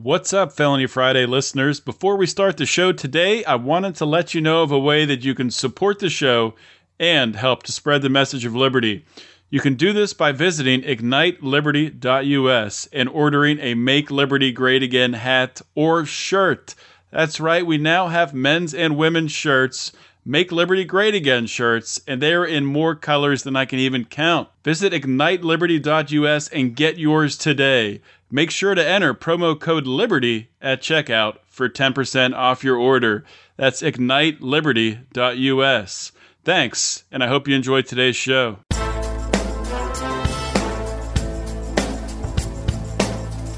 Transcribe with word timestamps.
What's 0.00 0.32
up, 0.32 0.52
Felony 0.52 0.86
Friday 0.86 1.26
listeners? 1.26 1.80
Before 1.80 2.16
we 2.16 2.26
start 2.26 2.56
the 2.56 2.66
show 2.66 2.92
today, 2.92 3.44
I 3.44 3.56
wanted 3.56 3.96
to 3.96 4.04
let 4.04 4.32
you 4.32 4.40
know 4.40 4.62
of 4.62 4.70
a 4.70 4.78
way 4.78 5.04
that 5.04 5.24
you 5.24 5.34
can 5.34 5.50
support 5.50 5.98
the 5.98 6.08
show 6.08 6.54
and 7.00 7.34
help 7.34 7.64
to 7.64 7.72
spread 7.72 8.02
the 8.02 8.08
message 8.08 8.44
of 8.44 8.54
liberty. 8.54 9.04
You 9.50 9.58
can 9.58 9.74
do 9.74 9.92
this 9.92 10.12
by 10.12 10.30
visiting 10.30 10.82
igniteliberty.us 10.82 12.88
and 12.92 13.08
ordering 13.08 13.58
a 13.58 13.74
Make 13.74 14.12
Liberty 14.12 14.52
Great 14.52 14.84
Again 14.84 15.14
hat 15.14 15.62
or 15.74 16.06
shirt. 16.06 16.76
That's 17.10 17.40
right, 17.40 17.66
we 17.66 17.76
now 17.76 18.06
have 18.06 18.32
men's 18.32 18.74
and 18.74 18.96
women's 18.96 19.32
shirts. 19.32 19.90
Make 20.24 20.52
Liberty 20.52 20.84
Great 20.84 21.14
Again 21.14 21.46
shirts, 21.46 22.00
and 22.06 22.22
they 22.22 22.34
are 22.34 22.46
in 22.46 22.66
more 22.66 22.94
colors 22.94 23.42
than 23.42 23.56
I 23.56 23.64
can 23.64 23.80
even 23.80 24.04
count. 24.04 24.48
Visit 24.62 24.92
igniteliberty.us 24.92 26.48
and 26.50 26.76
get 26.76 26.98
yours 26.98 27.36
today. 27.36 28.00
Make 28.30 28.50
sure 28.50 28.74
to 28.74 28.86
enter 28.86 29.14
promo 29.14 29.58
code 29.58 29.86
LIBERTY 29.86 30.50
at 30.60 30.82
checkout 30.82 31.38
for 31.46 31.66
10% 31.66 32.36
off 32.36 32.62
your 32.62 32.76
order. 32.76 33.24
That's 33.56 33.80
igniteliberty.us. 33.80 36.12
Thanks, 36.44 37.04
and 37.10 37.24
I 37.24 37.28
hope 37.28 37.48
you 37.48 37.54
enjoyed 37.54 37.86
today's 37.86 38.16
show. 38.16 38.58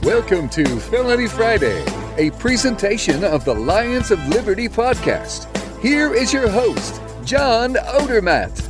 Welcome 0.04 0.48
to 0.50 0.78
Felony 0.78 1.26
Friday, 1.26 1.84
a 2.16 2.30
presentation 2.38 3.24
of 3.24 3.44
the 3.44 3.54
Lions 3.54 4.12
of 4.12 4.24
Liberty 4.28 4.68
podcast. 4.68 5.48
Here 5.80 6.14
is 6.14 6.32
your 6.32 6.48
host, 6.48 7.02
John 7.24 7.74
Odermatt. 7.74 8.69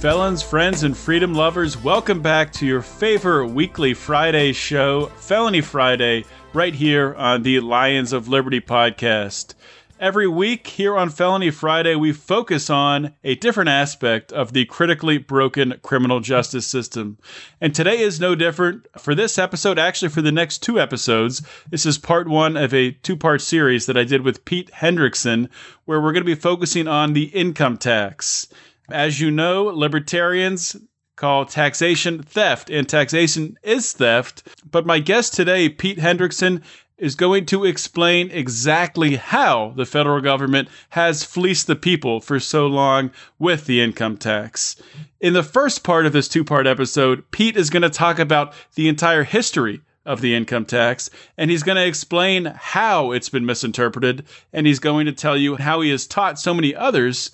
Felons, 0.00 0.44
friends, 0.44 0.84
and 0.84 0.96
freedom 0.96 1.34
lovers, 1.34 1.76
welcome 1.76 2.22
back 2.22 2.52
to 2.52 2.64
your 2.64 2.82
favorite 2.82 3.48
weekly 3.48 3.94
Friday 3.94 4.52
show, 4.52 5.06
Felony 5.16 5.60
Friday, 5.60 6.24
right 6.52 6.72
here 6.72 7.16
on 7.16 7.42
the 7.42 7.58
Lions 7.58 8.12
of 8.12 8.28
Liberty 8.28 8.60
podcast. 8.60 9.54
Every 9.98 10.28
week 10.28 10.68
here 10.68 10.96
on 10.96 11.10
Felony 11.10 11.50
Friday, 11.50 11.96
we 11.96 12.12
focus 12.12 12.70
on 12.70 13.14
a 13.24 13.34
different 13.34 13.70
aspect 13.70 14.32
of 14.32 14.52
the 14.52 14.66
critically 14.66 15.18
broken 15.18 15.74
criminal 15.82 16.20
justice 16.20 16.68
system. 16.68 17.18
And 17.60 17.74
today 17.74 17.98
is 17.98 18.20
no 18.20 18.36
different. 18.36 18.86
For 18.96 19.16
this 19.16 19.36
episode, 19.36 19.80
actually, 19.80 20.10
for 20.10 20.22
the 20.22 20.30
next 20.30 20.58
two 20.58 20.78
episodes, 20.78 21.42
this 21.68 21.84
is 21.84 21.98
part 21.98 22.28
one 22.28 22.56
of 22.56 22.72
a 22.72 22.92
two 22.92 23.16
part 23.16 23.40
series 23.40 23.86
that 23.86 23.96
I 23.96 24.04
did 24.04 24.22
with 24.22 24.44
Pete 24.44 24.70
Hendrickson, 24.70 25.48
where 25.86 26.00
we're 26.00 26.12
going 26.12 26.24
to 26.24 26.36
be 26.36 26.36
focusing 26.36 26.86
on 26.86 27.14
the 27.14 27.24
income 27.24 27.76
tax. 27.76 28.46
As 28.90 29.20
you 29.20 29.30
know, 29.30 29.64
libertarians 29.64 30.76
call 31.14 31.44
taxation 31.44 32.22
theft, 32.22 32.70
and 32.70 32.88
taxation 32.88 33.58
is 33.62 33.92
theft. 33.92 34.48
But 34.70 34.86
my 34.86 34.98
guest 34.98 35.34
today, 35.34 35.68
Pete 35.68 35.98
Hendrickson, 35.98 36.62
is 36.96 37.14
going 37.14 37.44
to 37.46 37.64
explain 37.64 38.30
exactly 38.30 39.16
how 39.16 39.72
the 39.76 39.84
federal 39.84 40.20
government 40.20 40.68
has 40.90 41.22
fleeced 41.22 41.66
the 41.66 41.76
people 41.76 42.20
for 42.20 42.40
so 42.40 42.66
long 42.66 43.10
with 43.38 43.66
the 43.66 43.80
income 43.80 44.16
tax. 44.16 44.76
In 45.20 45.32
the 45.32 45.42
first 45.42 45.84
part 45.84 46.06
of 46.06 46.12
this 46.12 46.28
two 46.28 46.44
part 46.44 46.66
episode, 46.66 47.30
Pete 47.30 47.56
is 47.56 47.70
going 47.70 47.82
to 47.82 47.90
talk 47.90 48.18
about 48.18 48.54
the 48.74 48.88
entire 48.88 49.24
history 49.24 49.82
of 50.06 50.22
the 50.22 50.34
income 50.34 50.64
tax, 50.64 51.10
and 51.36 51.50
he's 51.50 51.62
going 51.62 51.76
to 51.76 51.86
explain 51.86 52.46
how 52.46 53.12
it's 53.12 53.28
been 53.28 53.44
misinterpreted, 53.44 54.24
and 54.52 54.66
he's 54.66 54.78
going 54.78 55.04
to 55.04 55.12
tell 55.12 55.36
you 55.36 55.56
how 55.56 55.82
he 55.82 55.90
has 55.90 56.06
taught 56.06 56.38
so 56.38 56.54
many 56.54 56.74
others 56.74 57.30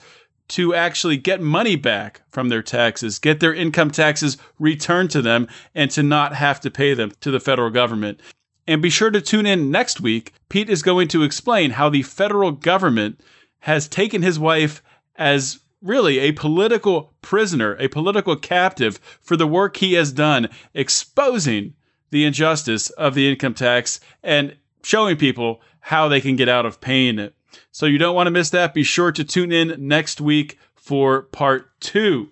to 0.49 0.75
actually 0.75 1.17
get 1.17 1.41
money 1.41 1.77
back 1.77 2.23
from 2.31 2.49
their 2.49 2.63
taxes, 2.63 3.19
get 3.19 3.41
their 3.41 3.55
income 3.55 3.91
taxes 3.91 4.37
returned 4.59 5.11
to 5.11 5.23
them, 5.23 5.49
and 5.75 5.91
to 5.91 6.03
not 6.03 6.35
have 6.35 6.61
to 6.61 6.71
pay 6.71 6.95
them 6.95 7.13
to 7.21 7.31
the 7.31 7.41
federal 7.41 7.71
government. 7.71 8.21
And 8.67 8.83
be 8.83 8.91
sure 8.91 9.11
to 9.11 9.21
tune 9.21 9.47
in 9.47 9.71
next 9.71 10.01
week. 10.01 10.33
Pete 10.49 10.71
is 10.71 10.83
going 10.83 11.09
to 11.09 11.23
explain 11.23 11.71
how 11.73 11.89
the 11.89 12.03
federal 12.03 12.51
government 12.51 13.21
has 13.61 13.89
taken 13.89 14.23
his 14.23 14.39
wife 14.39 14.83
as 15.17 15.61
really 15.83 16.19
a 16.19 16.33
political 16.33 17.13
prisoner, 17.21 17.77
a 17.79 17.89
political 17.89 18.37
captive 18.37 18.99
for 19.21 19.37
the 19.37 19.47
work 19.47 19.77
he 19.77 19.93
has 19.95 20.13
done, 20.13 20.49
exposing 20.73 21.75
the 22.11 22.25
injustice 22.25 22.91
of 22.91 23.15
the 23.15 23.31
income 23.31 23.55
tax 23.55 24.01
and 24.23 24.57
showing 24.83 25.17
people 25.17 25.61
how 25.81 26.09
they 26.09 26.21
can 26.21 26.37
get 26.37 26.49
out 26.49 26.65
of 26.65 26.81
paying 26.81 27.19
it. 27.19 27.35
So 27.73 27.87
you 27.87 27.97
don't 27.99 28.15
want 28.15 28.27
to 28.27 28.33
miss 28.33 28.51
that. 28.51 28.75
Be 28.75 28.83
sure 28.83 29.13
to 29.13 29.25
tune 29.25 29.53
in 29.53 29.75
next 29.79 30.21
week 30.21 30.59
for 30.75 31.23
part 31.23 31.71
two. 31.81 32.29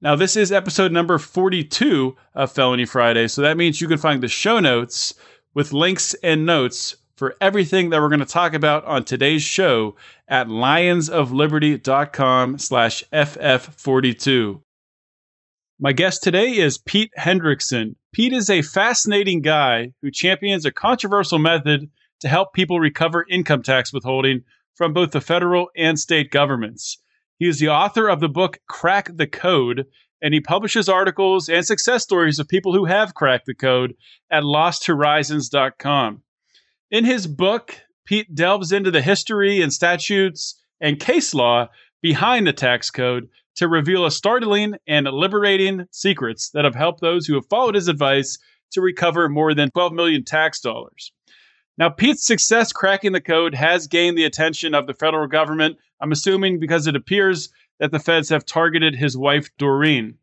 Now, 0.00 0.14
this 0.14 0.36
is 0.36 0.52
episode 0.52 0.92
number 0.92 1.18
42 1.18 2.14
of 2.34 2.52
Felony 2.52 2.84
Friday. 2.84 3.26
So 3.28 3.40
that 3.42 3.56
means 3.56 3.80
you 3.80 3.88
can 3.88 3.98
find 3.98 4.22
the 4.22 4.28
show 4.28 4.60
notes 4.60 5.14
with 5.54 5.72
links 5.72 6.14
and 6.22 6.44
notes 6.44 6.96
for 7.16 7.34
everything 7.40 7.90
that 7.90 8.00
we're 8.00 8.10
going 8.10 8.20
to 8.20 8.26
talk 8.26 8.54
about 8.54 8.84
on 8.84 9.04
today's 9.04 9.42
show 9.42 9.96
at 10.28 10.48
lionsofliberty.com 10.48 12.58
slash 12.58 13.04
ff42. 13.12 14.60
My 15.78 15.92
guest 15.92 16.22
today 16.22 16.56
is 16.56 16.78
Pete 16.78 17.12
Hendrickson. 17.18 17.96
Pete 18.12 18.32
is 18.32 18.48
a 18.48 18.62
fascinating 18.62 19.42
guy 19.42 19.92
who 20.02 20.10
champions 20.10 20.64
a 20.64 20.72
controversial 20.72 21.38
method 21.38 21.90
to 22.20 22.28
help 22.28 22.52
people 22.52 22.80
recover 22.80 23.26
income 23.28 23.62
tax 23.62 23.92
withholding 23.92 24.42
from 24.74 24.92
both 24.92 25.10
the 25.10 25.20
federal 25.20 25.70
and 25.76 25.98
state 25.98 26.30
governments. 26.30 26.98
He 27.38 27.48
is 27.48 27.58
the 27.58 27.68
author 27.68 28.08
of 28.08 28.20
the 28.20 28.28
book 28.28 28.58
Crack 28.68 29.10
the 29.14 29.26
Code, 29.26 29.86
and 30.22 30.32
he 30.32 30.40
publishes 30.40 30.88
articles 30.88 31.48
and 31.48 31.64
success 31.64 32.02
stories 32.02 32.38
of 32.38 32.48
people 32.48 32.72
who 32.72 32.86
have 32.86 33.14
cracked 33.14 33.46
the 33.46 33.54
code 33.54 33.94
at 34.30 34.42
losthorizons.com. 34.42 36.22
In 36.90 37.04
his 37.04 37.26
book, 37.26 37.80
Pete 38.06 38.34
delves 38.34 38.72
into 38.72 38.90
the 38.90 39.02
history 39.02 39.60
and 39.60 39.72
statutes 39.72 40.60
and 40.80 41.00
case 41.00 41.34
law 41.34 41.68
behind 42.00 42.46
the 42.46 42.52
tax 42.52 42.90
code 42.90 43.28
to 43.56 43.68
reveal 43.68 44.06
a 44.06 44.10
startling 44.10 44.74
and 44.86 45.06
liberating 45.06 45.86
secrets 45.90 46.50
that 46.50 46.64
have 46.64 46.74
helped 46.74 47.00
those 47.00 47.26
who 47.26 47.34
have 47.34 47.46
followed 47.46 47.74
his 47.74 47.88
advice 47.88 48.38
to 48.72 48.80
recover 48.80 49.28
more 49.28 49.54
than 49.54 49.70
12 49.70 49.92
million 49.92 50.24
tax 50.24 50.60
dollars. 50.60 51.12
Now, 51.78 51.90
Pete's 51.90 52.26
success 52.26 52.72
cracking 52.72 53.12
the 53.12 53.20
code 53.20 53.54
has 53.54 53.86
gained 53.86 54.16
the 54.16 54.24
attention 54.24 54.74
of 54.74 54.86
the 54.86 54.94
federal 54.94 55.26
government. 55.26 55.76
I'm 56.00 56.12
assuming 56.12 56.58
because 56.58 56.86
it 56.86 56.96
appears 56.96 57.50
that 57.80 57.92
the 57.92 57.98
feds 57.98 58.30
have 58.30 58.46
targeted 58.46 58.94
his 58.94 59.16
wife, 59.16 59.50
Doreen. 59.58 60.14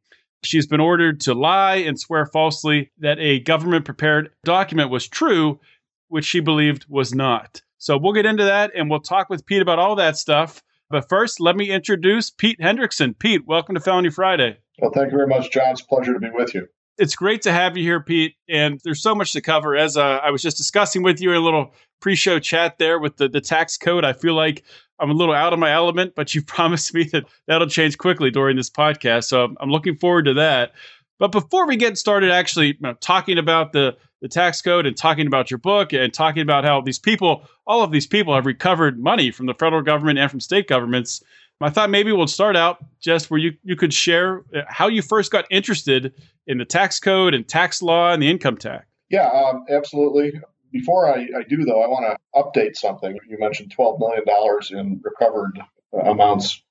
She's 0.44 0.66
been 0.66 0.80
ordered 0.80 1.22
to 1.22 1.34
lie 1.36 1.75
and 1.75 2.00
swear 2.00 2.25
falsely 2.25 2.92
that 3.00 3.19
a 3.19 3.40
government 3.40 3.86
prepared 3.86 4.31
document 4.44 4.90
was 4.90 5.08
true, 5.08 5.59
which 6.08 6.25
she 6.25 6.40
believed 6.40 6.86
was 6.90 7.13
not. 7.13 7.62
So 7.78 7.97
we'll 7.97 8.13
get 8.13 8.25
into 8.25 8.46
that 8.46 8.72
and 8.75 8.90
we'll 8.90 9.00
talk 9.00 9.30
with 9.30 9.46
Pete 9.46 9.62
about 9.62 9.80
all 9.80 9.96
that 9.97 10.18
stuff. 10.18 10.63
But 10.90 11.08
first, 11.08 11.40
let 11.40 11.56
me 11.56 11.69
introduce 11.69 12.30
Pete 12.30 12.59
Hendrickson. 12.59 13.18
Pete, 13.18 13.46
welcome 13.46 13.75
to 13.75 13.81
Felony 13.81 14.09
Friday. 14.09 14.58
Well, 14.80 14.92
thank 14.92 15.12
you 15.12 15.18
very 15.18 15.28
much, 15.28 15.52
John. 15.52 15.72
It's 15.72 15.81
a 15.81 15.86
pleasure 15.86 16.13
to 16.13 16.19
be 16.19 16.30
with 16.31 16.53
you. 16.56 16.68
It's 16.98 17.16
great 17.16 17.42
to 17.44 17.52
have 17.52 17.76
you 17.76 17.84
here, 17.84 18.02
Pete. 18.02 18.36
And 18.48 18.80
there's 18.84 19.02
so 19.02 19.16
much 19.16 19.34
to 19.34 19.42
cover. 19.42 19.76
As 19.76 19.98
uh, 19.98 20.20
I 20.24 20.31
was 20.31 20.42
just 20.42 20.58
discussing 20.58 21.04
with 21.04 21.22
you 21.22 21.34
a 21.34 21.40
little 21.40 21.74
pre-show 22.02 22.40
chat 22.40 22.78
there 22.78 23.00
with 23.00 23.18
the, 23.18 23.28
the 23.30 23.42
tax 23.42 23.78
code, 23.78 24.06
I 24.06 24.14
feel 24.14 24.36
like 24.36 24.64
I'm 25.00 25.09
a 25.09 25.14
little 25.14 25.34
out 25.34 25.54
of 25.54 25.59
my 25.59 25.72
element, 25.72 26.14
but 26.16 26.36
you 26.36 26.42
promised 26.46 26.94
me 26.94 27.04
that 27.06 27.26
that'll 27.48 27.68
change 27.68 27.98
quickly 27.98 28.31
during 28.31 28.58
this 28.58 28.70
podcast. 28.70 29.26
So 29.26 29.56
I'm 29.59 29.70
looking 29.70 29.96
forward 29.96 30.26
to 30.26 30.34
that. 30.36 30.74
But 31.20 31.31
before 31.31 31.68
we 31.68 31.78
get 31.78 31.98
started, 31.98 32.31
actually 32.31 32.68
you 32.68 32.78
know, 32.81 32.94
talking 32.94 33.38
about 33.38 33.72
the 33.72 33.96
the 34.24 34.30
tax 34.30 34.62
code 34.62 34.86
and 34.86 34.96
talking 34.96 35.28
about 35.28 35.52
your 35.52 35.58
book 35.58 35.92
and 35.92 36.14
talking 36.14 36.42
about 36.42 36.64
how 36.64 36.80
these 36.80 36.98
people, 36.98 37.44
all 37.68 37.84
of 37.84 37.92
these 37.92 38.08
people, 38.08 38.34
have 38.34 38.46
recovered 38.46 38.98
money 38.98 39.31
from 39.31 39.48
the 39.48 39.54
federal 39.54 39.81
government 39.81 40.18
and 40.18 40.31
from 40.31 40.40
state 40.40 40.66
governments. 40.66 41.22
I 41.63 41.69
thought 41.69 41.90
maybe 41.90 42.12
we'll 42.12 42.28
start 42.28 42.56
out 42.56 42.84
just 43.00 43.31
where 43.31 43.40
you, 43.40 43.53
you 43.63 43.75
could 43.75 43.94
share 43.94 44.44
uh, 44.56 44.62
how 44.68 44.88
you 44.88 45.01
first 45.01 45.31
got 45.31 45.46
interested 45.50 46.13
in 46.47 46.57
the 46.57 46.66
tax 46.66 47.00
code 47.00 47.34
and 47.34 47.47
tax 47.47 47.81
law 47.81 48.12
and 48.12 48.22
the 48.22 48.29
income 48.29 48.57
tax. 48.57 48.85
Yeah, 49.09 49.28
um, 49.28 49.66
absolutely. 49.69 50.40
Before 50.72 51.07
I, 51.07 51.28
I, 51.38 51.44
do, 51.47 51.63
though, 51.63 51.83
I 51.83 51.88
want 51.88 52.06
to 52.06 52.42
update 52.42 52.75
something. 52.75 53.18
You 53.30 53.38
mentioned 53.39 53.74
$12 53.77 54.00
million 54.00 54.24
in 54.71 55.01
recovered 55.04 55.60
uh, 55.94 56.10
amounts 56.10 56.62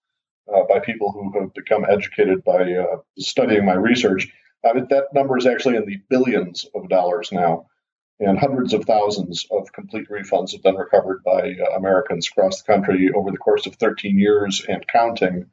uh, 0.53 0.62
by 0.69 0.81
people 0.81 1.12
who 1.12 1.41
have 1.41 1.55
become 1.55 1.87
educated 1.89 2.43
by 2.44 2.73
uh, 2.73 2.97
studying 3.19 3.65
my 3.65 3.75
research. 3.75 4.29
Uh, 4.65 4.75
that 4.91 5.05
number 5.15 5.39
is 5.39 5.47
actually 5.47 5.77
in 5.77 5.87
the 5.87 6.00
billions 6.11 6.67
of 6.75 6.89
dollars 6.89 7.31
now, 7.33 7.67
and 8.20 8.38
hundreds 8.38 8.73
of 8.73 8.85
thousands 8.85 9.47
of 9.50 9.73
complete 9.73 10.09
refunds 10.09 10.53
have 10.53 10.62
been 10.62 10.76
recovered 10.76 11.23
by 11.25 11.55
uh, 11.55 11.76
Americans 11.76 12.29
across 12.29 12.62
the 12.62 12.73
country 12.73 13.11
over 13.14 13.31
the 13.31 13.38
course 13.38 13.67
of 13.67 13.75
13 13.76 14.19
years 14.19 14.64
and 14.69 14.87
counting 14.87 15.47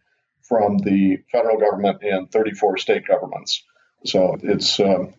from 0.44 0.78
the 0.80 1.18
federal 1.32 1.58
government 1.58 2.02
and 2.04 2.32
34 2.32 2.78
state 2.78 3.08
governments. 3.08 3.64
So 4.06 4.38
it's 4.42 4.80
um, 4.80 5.14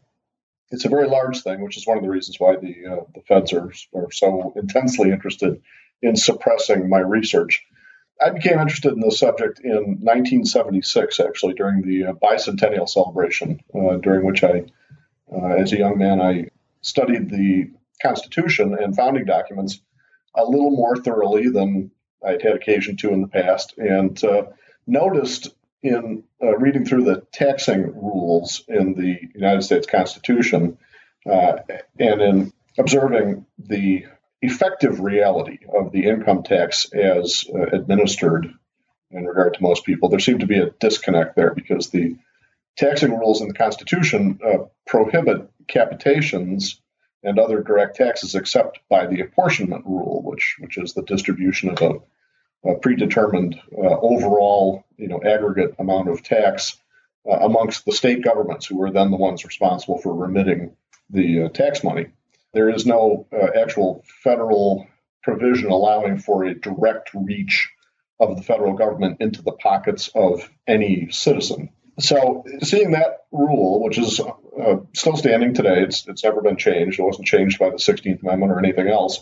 it's 0.70 0.84
a 0.84 0.88
very 0.90 1.08
large 1.08 1.42
thing, 1.42 1.60
which 1.60 1.76
is 1.76 1.86
one 1.86 1.96
of 1.96 2.02
the 2.02 2.10
reasons 2.10 2.38
why 2.38 2.56
the 2.56 2.86
uh, 2.86 3.04
the 3.14 3.22
feds 3.22 3.52
are 3.52 3.72
are 3.94 4.10
so 4.10 4.52
intensely 4.56 5.10
interested 5.10 5.60
in 6.02 6.16
suppressing 6.16 6.88
my 6.88 7.00
research. 7.00 7.64
I 8.22 8.30
became 8.30 8.58
interested 8.58 8.92
in 8.92 9.00
this 9.00 9.18
subject 9.18 9.60
in 9.60 9.98
1976, 10.02 11.20
actually, 11.20 11.54
during 11.54 11.82
the 11.82 12.06
uh, 12.06 12.12
bicentennial 12.12 12.88
celebration, 12.88 13.60
uh, 13.74 13.96
during 13.96 14.26
which 14.26 14.44
I, 14.44 14.64
uh, 15.32 15.54
as 15.54 15.72
a 15.72 15.78
young 15.78 15.96
man, 15.96 16.20
I 16.20 16.50
studied 16.82 17.30
the 17.30 17.70
Constitution 18.02 18.76
and 18.80 18.96
founding 18.96 19.24
documents 19.24 19.80
a 20.34 20.44
little 20.44 20.70
more 20.70 20.96
thoroughly 20.96 21.48
than 21.48 21.90
I'd 22.24 22.42
had 22.42 22.54
occasion 22.54 22.96
to 22.98 23.12
in 23.12 23.22
the 23.22 23.28
past, 23.28 23.74
and 23.78 24.22
uh, 24.24 24.44
noticed 24.86 25.48
in 25.82 26.24
uh, 26.42 26.56
reading 26.58 26.84
through 26.84 27.04
the 27.04 27.22
taxing 27.32 27.82
rules 27.94 28.62
in 28.68 28.94
the 28.94 29.18
United 29.34 29.62
States 29.62 29.86
Constitution 29.86 30.76
uh, 31.30 31.58
and 31.98 32.20
in 32.20 32.52
observing 32.78 33.46
the 33.58 34.04
effective 34.42 35.00
reality 35.00 35.58
of 35.74 35.92
the 35.92 36.04
income 36.04 36.42
tax 36.42 36.90
as 36.92 37.44
uh, 37.54 37.66
administered 37.72 38.52
in 39.10 39.26
regard 39.26 39.54
to 39.54 39.62
most 39.62 39.84
people, 39.84 40.08
there 40.08 40.20
seemed 40.20 40.40
to 40.40 40.46
be 40.46 40.58
a 40.58 40.70
disconnect 40.78 41.34
there 41.36 41.52
because 41.52 41.90
the 41.90 42.16
taxing 42.76 43.18
rules 43.18 43.40
in 43.40 43.48
the 43.48 43.54
Constitution 43.54 44.38
uh, 44.44 44.58
prohibit 44.86 45.50
capitations 45.70 46.80
and 47.22 47.38
other 47.38 47.62
direct 47.62 47.96
taxes 47.96 48.34
except 48.34 48.80
by 48.88 49.06
the 49.06 49.20
apportionment 49.20 49.84
rule, 49.86 50.22
which 50.22 50.56
which 50.60 50.76
is 50.78 50.92
the 50.92 51.02
distribution 51.02 51.70
of 51.70 51.80
a, 51.82 52.70
a 52.70 52.78
predetermined 52.78 53.60
uh, 53.72 53.98
overall 54.00 54.84
you 54.96 55.08
know 55.08 55.20
aggregate 55.24 55.74
amount 55.78 56.08
of 56.08 56.22
tax 56.22 56.76
uh, 57.30 57.36
amongst 57.36 57.84
the 57.84 57.92
state 57.92 58.22
governments, 58.24 58.66
who 58.66 58.82
are 58.82 58.90
then 58.90 59.10
the 59.10 59.16
ones 59.16 59.44
responsible 59.44 59.98
for 59.98 60.14
remitting 60.14 60.76
the 61.10 61.44
uh, 61.44 61.48
tax 61.48 61.84
money. 61.84 62.06
There 62.52 62.70
is 62.70 62.86
no 62.86 63.26
uh, 63.32 63.58
actual 63.60 64.02
federal 64.22 64.88
provision 65.22 65.70
allowing 65.70 66.18
for 66.18 66.44
a 66.44 66.54
direct 66.54 67.10
reach 67.14 67.70
of 68.18 68.36
the 68.36 68.42
federal 68.42 68.74
government 68.74 69.18
into 69.20 69.42
the 69.42 69.52
pockets 69.52 70.10
of 70.14 70.48
any 70.66 71.08
citizen. 71.10 71.70
So, 72.00 72.44
seeing 72.62 72.92
that 72.92 73.24
rule, 73.30 73.82
which 73.82 73.98
is 73.98 74.20
uh, 74.20 74.76
still 74.94 75.16
standing 75.16 75.54
today, 75.54 75.82
it's, 75.82 76.06
it's 76.08 76.24
never 76.24 76.40
been 76.40 76.56
changed. 76.56 76.98
It 76.98 77.02
wasn't 77.02 77.26
changed 77.26 77.58
by 77.58 77.70
the 77.70 77.76
16th 77.76 78.22
Amendment 78.22 78.52
or 78.52 78.58
anything 78.58 78.88
else. 78.88 79.20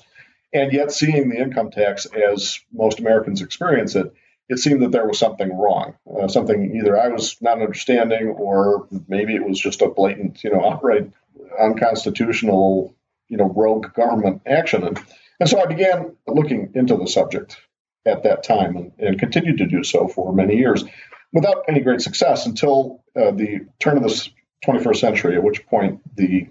And 0.52 0.72
yet, 0.72 0.92
seeing 0.92 1.28
the 1.28 1.40
income 1.40 1.70
tax 1.70 2.06
as 2.06 2.60
most 2.72 3.00
Americans 3.00 3.42
experience 3.42 3.94
it, 3.94 4.12
it 4.48 4.58
seemed 4.58 4.82
that 4.82 4.92
there 4.92 5.06
was 5.06 5.18
something 5.18 5.54
wrong, 5.54 5.94
uh, 6.10 6.28
something 6.28 6.74
either 6.76 6.98
I 6.98 7.08
was 7.08 7.36
not 7.42 7.60
understanding, 7.60 8.28
or 8.28 8.88
maybe 9.06 9.34
it 9.34 9.46
was 9.46 9.60
just 9.60 9.82
a 9.82 9.90
blatant, 9.90 10.42
you 10.42 10.50
know, 10.50 10.64
outright 10.64 11.10
unconstitutional, 11.60 12.94
you 13.28 13.36
know, 13.36 13.52
rogue 13.54 13.92
government 13.94 14.42
action. 14.46 14.84
And, 14.84 14.98
and 15.40 15.48
so 15.48 15.60
I 15.60 15.66
began 15.66 16.16
looking 16.26 16.72
into 16.74 16.96
the 16.96 17.06
subject 17.06 17.58
at 18.06 18.22
that 18.22 18.42
time 18.42 18.76
and, 18.76 18.92
and 18.98 19.18
continued 19.18 19.58
to 19.58 19.66
do 19.66 19.84
so 19.84 20.08
for 20.08 20.32
many 20.32 20.56
years 20.56 20.84
without 21.32 21.64
any 21.68 21.80
great 21.80 22.00
success 22.00 22.46
until 22.46 23.02
uh, 23.16 23.30
the 23.30 23.60
turn 23.80 23.96
of 23.96 24.02
the 24.02 24.28
21st 24.66 24.96
century, 24.96 25.36
at 25.36 25.42
which 25.42 25.66
point 25.66 26.00
the 26.16 26.48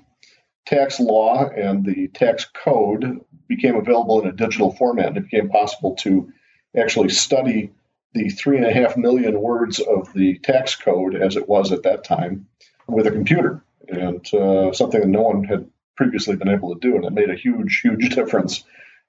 tax 0.66 1.00
law 1.00 1.50
and 1.50 1.86
the 1.86 2.08
tax 2.10 2.46
code 2.46 3.20
became 3.48 3.76
available 3.76 4.22
in 4.22 4.28
a 4.28 4.34
digital 4.34 4.74
format. 4.74 5.08
And 5.08 5.18
it 5.18 5.30
became 5.30 5.50
possible 5.50 5.96
to 5.98 6.32
actually 6.78 7.10
study 7.10 7.72
the 8.14 8.30
three 8.30 8.58
and 8.58 8.66
a 8.66 8.74
half 8.74 8.98
million 8.98 9.40
words 9.42 9.80
of 9.80 10.12
the 10.14 10.38
tax 10.40 10.76
code 10.76 11.16
as 11.16 11.36
it 11.36 11.48
was 11.48 11.72
at 11.72 11.84
that 11.84 12.04
time 12.04 12.48
with 12.88 13.08
a 13.08 13.12
computer, 13.12 13.64
and 13.90 14.34
uh, 14.34 14.72
something 14.72 15.02
that 15.02 15.08
no 15.08 15.22
one 15.22 15.44
had 15.44 15.70
previously 15.96 16.36
been 16.36 16.48
able 16.48 16.74
to 16.74 16.80
do. 16.80 16.96
And 16.96 17.06
it 17.06 17.14
made 17.14 17.30
a 17.30 17.36
huge, 17.36 17.82
huge 17.82 18.10
difference 18.16 18.64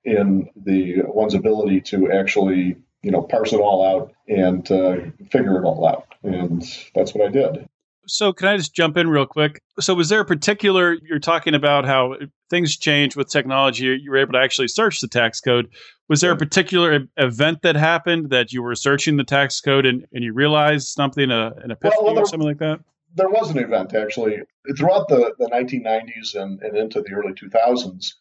in 0.05 0.49
the 0.56 1.03
one's 1.05 1.35
ability 1.35 1.81
to 1.82 2.11
actually 2.11 2.76
you 3.03 3.11
know 3.11 3.23
parse 3.23 3.53
it 3.53 3.61
all 3.61 3.85
out 3.85 4.12
and 4.29 4.71
uh, 4.71 4.97
figure 5.31 5.59
it 5.59 5.65
all 5.65 5.87
out. 5.87 6.15
And 6.23 6.65
that's 6.95 7.15
what 7.15 7.29
i 7.29 7.31
did. 7.31 7.69
So 8.06 8.33
can 8.33 8.49
i 8.49 8.56
just 8.56 8.75
jump 8.75 8.97
in 8.97 9.09
real 9.09 9.27
quick? 9.27 9.61
So 9.81 9.95
was 9.95 10.09
there 10.09 10.21
a 10.21 10.25
particular 10.25 10.97
you're 11.03 11.19
talking 11.19 11.55
about 11.55 11.85
how 11.85 12.17
things 12.50 12.77
change 12.77 13.17
with 13.17 13.29
technology 13.29 13.85
you 13.85 14.11
were 14.11 14.17
able 14.17 14.33
to 14.33 14.39
actually 14.39 14.69
search 14.69 15.00
the 15.00 15.09
tax 15.09 15.41
code. 15.41 15.69
Was 16.09 16.23
there 16.23 16.33
a 16.33 16.37
particular 16.37 17.06
event 17.19 17.61
that 17.62 17.77
happened 17.77 18.31
that 18.31 18.53
you 18.53 18.62
were 18.62 18.75
searching 18.75 19.19
the 19.19 19.25
tax 19.25 19.61
code 19.61 19.85
and, 19.85 20.06
and 20.12 20.25
you 20.25 20.33
realized 20.33 20.89
something 20.89 21.31
uh, 21.31 21.50
an 21.62 21.71
epiphany 21.71 21.97
well, 21.99 22.06
well, 22.06 22.15
there, 22.15 22.25
or 22.25 22.27
something 22.27 22.49
like 22.49 22.59
that? 22.59 22.81
there 23.15 23.29
was 23.29 23.50
an 23.50 23.59
event 23.59 23.95
actually. 23.95 24.39
Throughout 24.77 25.09
the, 25.09 25.35
the 25.39 25.47
1990s 25.47 26.35
and, 26.35 26.62
and 26.62 26.77
into 26.77 27.03
the 27.03 27.12
early 27.12 27.33
2000s 27.33 28.15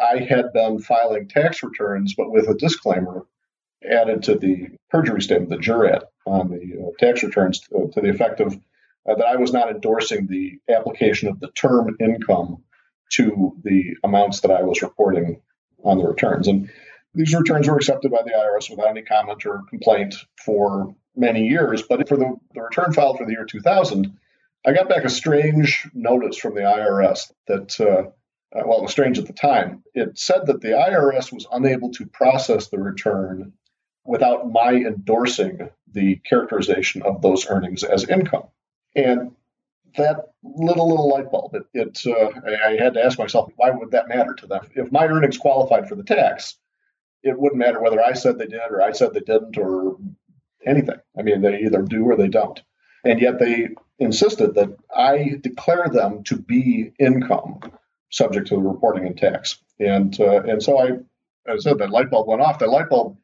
I 0.00 0.18
had 0.18 0.52
been 0.52 0.80
filing 0.80 1.28
tax 1.28 1.62
returns, 1.62 2.14
but 2.16 2.30
with 2.30 2.48
a 2.48 2.54
disclaimer 2.54 3.26
added 3.84 4.24
to 4.24 4.36
the 4.36 4.68
perjury 4.90 5.22
statement, 5.22 5.50
the 5.50 5.56
jurat 5.56 6.02
on 6.26 6.48
the 6.50 6.80
uh, 6.80 6.90
tax 6.98 7.22
returns, 7.22 7.60
to, 7.60 7.76
uh, 7.76 7.86
to 7.92 8.00
the 8.00 8.10
effect 8.10 8.40
of 8.40 8.54
uh, 9.08 9.14
that 9.14 9.26
I 9.26 9.36
was 9.36 9.52
not 9.52 9.70
endorsing 9.70 10.26
the 10.26 10.58
application 10.72 11.28
of 11.28 11.40
the 11.40 11.50
term 11.50 11.96
income 12.00 12.62
to 13.12 13.56
the 13.62 13.96
amounts 14.02 14.40
that 14.40 14.50
I 14.50 14.62
was 14.62 14.82
reporting 14.82 15.40
on 15.84 15.98
the 15.98 16.06
returns. 16.06 16.48
And 16.48 16.70
these 17.14 17.34
returns 17.34 17.68
were 17.68 17.76
accepted 17.76 18.10
by 18.10 18.22
the 18.24 18.32
IRS 18.32 18.70
without 18.70 18.88
any 18.88 19.02
comment 19.02 19.44
or 19.46 19.62
complaint 19.68 20.14
for 20.44 20.94
many 21.14 21.46
years. 21.46 21.82
But 21.82 22.08
for 22.08 22.16
the, 22.16 22.34
the 22.54 22.62
return 22.62 22.92
filed 22.92 23.18
for 23.18 23.26
the 23.26 23.32
year 23.32 23.44
2000, 23.44 24.18
I 24.66 24.72
got 24.72 24.88
back 24.88 25.04
a 25.04 25.10
strange 25.10 25.86
notice 25.92 26.38
from 26.38 26.54
the 26.54 26.62
IRS 26.62 27.30
that 27.46 27.78
uh, 27.78 28.10
uh, 28.54 28.62
well, 28.64 28.78
it 28.78 28.82
was 28.82 28.92
strange 28.92 29.18
at 29.18 29.26
the 29.26 29.32
time. 29.32 29.82
It 29.94 30.16
said 30.18 30.46
that 30.46 30.60
the 30.60 30.68
IRS 30.68 31.32
was 31.32 31.46
unable 31.50 31.90
to 31.92 32.06
process 32.06 32.68
the 32.68 32.78
return 32.78 33.52
without 34.04 34.50
my 34.50 34.72
endorsing 34.72 35.70
the 35.92 36.16
characterization 36.16 37.02
of 37.02 37.22
those 37.22 37.48
earnings 37.48 37.84
as 37.84 38.08
income. 38.08 38.44
And 38.94 39.32
that 39.96 40.32
little 40.42 40.88
little 40.88 41.08
light 41.08 41.30
bulb, 41.30 41.54
it, 41.54 41.66
it 41.72 42.00
uh, 42.06 42.30
I 42.66 42.76
had 42.82 42.94
to 42.94 43.04
ask 43.04 43.18
myself, 43.18 43.50
why 43.56 43.70
would 43.70 43.92
that 43.92 44.08
matter 44.08 44.34
to 44.34 44.46
them? 44.46 44.66
If 44.74 44.90
my 44.90 45.06
earnings 45.06 45.38
qualified 45.38 45.88
for 45.88 45.94
the 45.94 46.02
tax, 46.02 46.56
it 47.22 47.38
wouldn't 47.38 47.58
matter 47.58 47.80
whether 47.80 48.02
I 48.02 48.12
said 48.12 48.38
they 48.38 48.46
did 48.46 48.60
or 48.70 48.82
I 48.82 48.92
said 48.92 49.14
they 49.14 49.20
didn't 49.20 49.56
or 49.56 49.96
anything. 50.66 50.96
I 51.18 51.22
mean, 51.22 51.42
they 51.42 51.60
either 51.60 51.82
do 51.82 52.04
or 52.04 52.16
they 52.16 52.28
don't. 52.28 52.60
And 53.04 53.20
yet 53.20 53.38
they 53.38 53.68
insisted 53.98 54.54
that 54.54 54.76
I 54.94 55.36
declare 55.40 55.88
them 55.88 56.24
to 56.24 56.36
be 56.36 56.92
income 56.98 57.60
subject 58.10 58.48
to 58.48 58.56
the 58.56 58.60
reporting 58.60 59.06
and 59.06 59.16
tax. 59.16 59.58
And 59.78 60.18
uh, 60.20 60.42
and 60.42 60.62
so 60.62 60.78
I, 60.78 61.50
I 61.50 61.58
said, 61.58 61.78
that 61.78 61.90
light 61.90 62.10
bulb 62.10 62.28
went 62.28 62.42
off. 62.42 62.58
That 62.58 62.70
light 62.70 62.88
bulb 62.88 63.16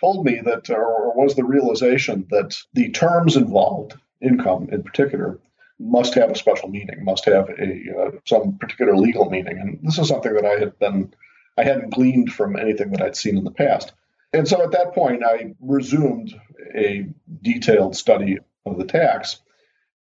told 0.00 0.24
me 0.24 0.40
that, 0.44 0.70
or 0.70 1.12
was 1.14 1.34
the 1.34 1.44
realization 1.44 2.26
that 2.30 2.56
the 2.72 2.90
terms 2.90 3.36
involved, 3.36 3.94
income 4.20 4.68
in 4.70 4.82
particular, 4.82 5.38
must 5.80 6.14
have 6.14 6.30
a 6.30 6.36
special 6.36 6.68
meaning, 6.68 7.04
must 7.04 7.24
have 7.24 7.48
a 7.50 7.82
uh, 7.98 8.10
some 8.24 8.58
particular 8.58 8.96
legal 8.96 9.30
meaning. 9.30 9.58
And 9.58 9.78
this 9.82 9.98
is 9.98 10.08
something 10.08 10.34
that 10.34 10.44
I 10.44 10.58
had 10.58 10.78
been, 10.78 11.14
I 11.56 11.64
hadn't 11.64 11.94
gleaned 11.94 12.32
from 12.32 12.56
anything 12.56 12.90
that 12.90 13.02
I'd 13.02 13.16
seen 13.16 13.36
in 13.36 13.44
the 13.44 13.50
past. 13.50 13.92
And 14.32 14.46
so 14.46 14.62
at 14.62 14.72
that 14.72 14.94
point, 14.94 15.24
I 15.24 15.54
resumed 15.60 16.34
a 16.74 17.08
detailed 17.42 17.96
study 17.96 18.38
of 18.66 18.78
the 18.78 18.84
tax 18.84 19.40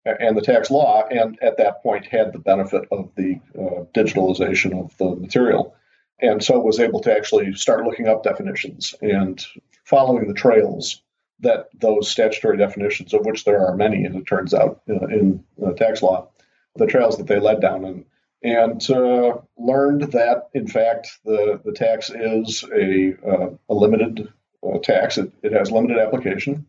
and 0.05 0.37
the 0.37 0.43
tax 0.43 0.71
law, 0.71 1.05
and 1.11 1.39
at 1.43 1.59
that 1.59 1.83
point 1.83 2.07
had 2.07 2.33
the 2.33 2.39
benefit 2.39 2.83
of 2.93 3.11
the 3.17 3.41
uh, 3.59 3.85
digitalization 3.93 4.79
of 4.79 4.97
the 4.99 5.17
material. 5.17 5.75
And 6.21 6.43
so 6.43 6.59
was 6.61 6.81
able 6.81 7.01
to 7.01 7.15
actually 7.15 7.55
start 7.55 7.85
looking 7.85 8.09
up 8.09 8.23
definitions 8.23 8.95
and 9.03 9.45
following 9.87 10.29
the 10.29 10.35
trails 10.35 11.03
that 11.41 11.69
those 11.81 12.11
statutory 12.11 12.57
definitions, 12.57 13.15
of 13.15 13.25
which 13.25 13.45
there 13.45 13.67
are 13.67 13.77
many, 13.77 14.07
as 14.07 14.15
it 14.15 14.27
turns 14.27 14.53
out, 14.53 14.83
uh, 14.89 15.07
in 15.07 15.45
uh, 15.65 15.73
tax 15.73 16.03
law, 16.03 16.29
the 16.77 16.87
trails 16.87 17.17
that 17.19 17.27
they 17.27 17.39
led 17.39 17.61
down 17.61 17.85
and 17.85 18.05
and 18.43 18.91
uh, 18.91 19.39
learned 19.57 20.13
that 20.13 20.49
in 20.53 20.69
fact 20.69 21.09
the 21.25 21.61
the 21.65 21.73
tax 21.73 22.11
is 22.11 22.65
a 22.75 23.15
uh, 23.27 23.49
a 23.69 23.75
limited 23.75 24.29
uh, 24.63 24.79
tax. 24.83 25.17
It, 25.17 25.33
it 25.43 25.53
has 25.53 25.71
limited 25.71 25.99
application 25.99 26.67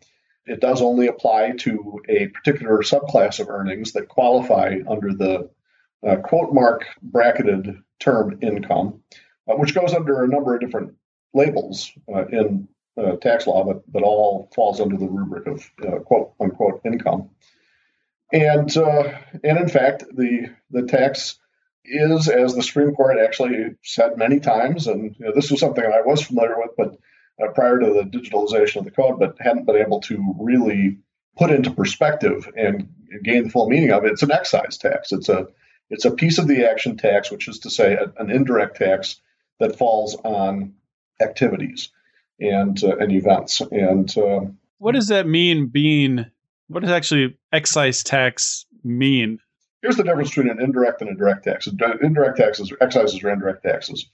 it 0.47 0.61
does 0.61 0.81
only 0.81 1.07
apply 1.07 1.51
to 1.59 2.01
a 2.07 2.27
particular 2.27 2.77
subclass 2.79 3.39
of 3.39 3.49
earnings 3.49 3.91
that 3.91 4.07
qualify 4.07 4.77
under 4.87 5.13
the 5.13 5.49
uh, 6.07 6.15
quote 6.17 6.53
mark 6.53 6.85
bracketed 7.01 7.81
term 7.99 8.39
income, 8.41 9.01
which 9.45 9.75
goes 9.75 9.93
under 9.93 10.23
a 10.23 10.27
number 10.27 10.55
of 10.55 10.61
different 10.61 10.95
labels 11.33 11.91
in 12.31 12.67
uh, 12.97 13.15
tax 13.17 13.47
law, 13.47 13.63
but, 13.63 13.91
but 13.91 14.03
all 14.03 14.49
falls 14.55 14.81
under 14.81 14.97
the 14.97 15.07
rubric 15.07 15.47
of 15.47 15.69
uh, 15.85 15.99
quote 15.99 16.33
unquote 16.39 16.81
income. 16.85 17.29
And 18.31 18.75
uh, 18.75 19.13
and 19.43 19.57
in 19.57 19.69
fact, 19.69 20.03
the 20.13 20.49
the 20.69 20.83
tax 20.83 21.39
is, 21.85 22.27
as 22.27 22.53
the 22.53 22.63
Supreme 22.63 22.93
Court 22.93 23.17
actually 23.17 23.75
said 23.83 24.17
many 24.17 24.39
times, 24.39 24.87
and 24.87 25.15
you 25.17 25.25
know, 25.25 25.31
this 25.33 25.49
was 25.49 25.61
something 25.61 25.83
I 25.83 26.01
was 26.01 26.21
familiar 26.21 26.57
with, 26.57 26.71
but 26.77 26.97
uh, 27.41 27.51
prior 27.53 27.79
to 27.79 27.85
the 27.85 28.03
digitalization 28.03 28.77
of 28.77 28.85
the 28.85 28.91
code, 28.91 29.19
but 29.19 29.37
hadn't 29.39 29.65
been 29.65 29.77
able 29.77 30.01
to 30.01 30.35
really 30.39 30.97
put 31.37 31.51
into 31.51 31.71
perspective 31.71 32.49
and 32.57 32.89
gain 33.23 33.45
the 33.45 33.49
full 33.49 33.69
meaning 33.69 33.91
of 33.91 34.03
it. 34.03 34.11
It's 34.11 34.23
an 34.23 34.31
excise 34.31 34.77
tax. 34.77 35.11
It's 35.13 35.29
a 35.29 35.47
it's 35.89 36.05
a 36.05 36.11
piece 36.11 36.37
of 36.37 36.47
the 36.47 36.69
action 36.69 36.97
tax, 36.97 37.31
which 37.31 37.47
is 37.47 37.59
to 37.59 37.69
say 37.69 37.93
a, 37.93 38.11
an 38.21 38.29
indirect 38.29 38.77
tax 38.77 39.21
that 39.59 39.77
falls 39.77 40.15
on 40.15 40.73
activities 41.21 41.89
and 42.39 42.83
uh, 42.83 42.97
and 42.97 43.11
events. 43.11 43.61
And 43.71 44.15
uh, 44.17 44.41
what 44.77 44.93
does 44.93 45.07
that 45.07 45.27
mean? 45.27 45.67
Being 45.67 46.25
what 46.67 46.81
does 46.81 46.91
actually 46.91 47.37
excise 47.51 48.03
tax 48.03 48.65
mean? 48.83 49.39
here's 49.81 49.95
the 49.95 50.03
difference 50.03 50.29
between 50.29 50.49
an 50.49 50.61
indirect 50.61 51.01
and 51.01 51.09
a 51.09 51.15
direct 51.15 51.43
tax. 51.43 51.67
Indirect 51.67 52.37
taxes, 52.37 52.73
excises, 52.81 53.23
are 53.23 53.29
indirect 53.29 53.63
taxes. 53.63 54.09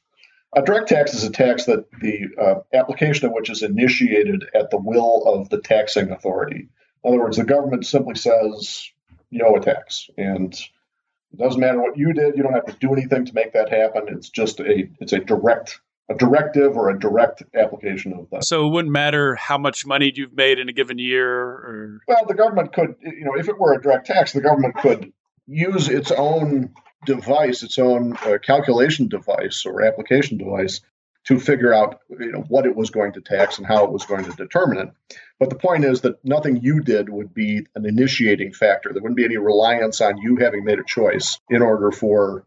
A 0.56 0.62
direct 0.62 0.88
tax 0.88 1.16
is 1.16 1.24
a 1.24 1.32
tax 1.32 1.66
that 1.66 1.90
the 2.00 2.28
uh, 2.40 2.78
application 2.78 3.26
of 3.26 3.34
which 3.34 3.50
is 3.50 3.64
initiated 3.64 4.46
at 4.54 4.70
the 4.70 4.78
will 4.78 5.24
of 5.26 5.50
the 5.50 5.60
taxing 5.60 6.12
authority. 6.12 6.70
In 7.04 7.10
other 7.10 7.20
words, 7.20 7.38
the 7.38 7.44
government 7.44 7.88
simply 7.88 8.16
says 8.16 8.88
you 9.32 9.44
owe 9.44 9.56
a 9.56 9.62
tax, 9.62 10.12
and 10.16 10.54
it 10.54 11.40
doesn't 11.40 11.60
matter 11.60 11.82
what 11.82 11.98
you 11.98 12.14
did. 12.14 12.38
You 12.38 12.44
don't 12.44 12.54
have 12.54 12.68
to 12.68 12.78
do 12.80 12.94
anything 12.94 13.26
to 13.26 13.34
make 13.34 13.54
that 13.54 13.70
happen. 13.70 14.04
It's 14.10 14.30
just 14.30 14.60
a 14.60 14.88
it's 15.00 15.14
a 15.14 15.20
direct 15.20 15.80
a 16.10 16.16
directive 16.16 16.76
or 16.76 16.90
a 16.90 17.00
direct 17.00 17.44
application 17.56 18.14
of 18.14 18.30
that. 18.32 18.44
So 18.44 18.68
it 18.68 18.72
wouldn't 18.72 18.92
matter 18.92 19.36
how 19.36 19.58
much 19.58 19.86
money 19.86 20.12
you've 20.14 20.34
made 20.34 20.60
in 20.60 20.70
a 20.70 20.74
given 20.74 20.98
year, 20.98 21.32
or 21.32 22.02
well, 22.08 22.26
the 22.28 22.34
government 22.34 22.74
could 22.74 22.96
you 23.02 23.26
know 23.26 23.36
if 23.36 23.48
it 23.48 23.58
were 23.58 23.74
a 23.74 23.82
direct 23.82 24.08
tax, 24.08 24.34
the 24.34 24.42
government 24.42 24.76
could 24.76 25.14
use 25.48 25.88
its 25.90 26.12
own 26.12 26.74
device, 27.06 27.64
its 27.64 27.78
own 27.78 28.18
uh, 28.26 28.38
calculation 28.42 29.08
device 29.08 29.66
or 29.66 29.82
application 29.82 30.38
device 30.38 30.82
to 31.26 31.40
figure 31.40 31.74
out 31.74 32.02
you 32.10 32.32
know 32.32 32.44
what 32.50 32.66
it 32.66 32.76
was 32.76 32.90
going 32.90 33.14
to 33.14 33.22
tax 33.22 33.58
and 33.58 33.66
how 33.66 33.86
it 33.86 33.92
was 33.92 34.06
going 34.06 34.26
to 34.26 34.32
determine 34.32 34.80
it. 34.80 35.18
But 35.40 35.50
the 35.50 35.56
point 35.56 35.86
is 35.86 36.02
that 36.02 36.24
nothing 36.24 36.62
you 36.62 36.82
did 36.82 37.10
would 37.10 37.34
be 37.34 37.66
an 37.76 37.86
initiating 37.86 38.54
factor. 38.54 38.92
There 38.92 39.02
wouldn't 39.02 39.18
be 39.18 39.26
any 39.26 39.38
reliance 39.38 40.02
on 40.02 40.18
you 40.18 40.38
having 40.38 40.64
made 40.66 40.80
a 40.80 40.84
choice 40.84 41.40
in 41.50 41.62
order 41.62 41.92
for 41.92 42.46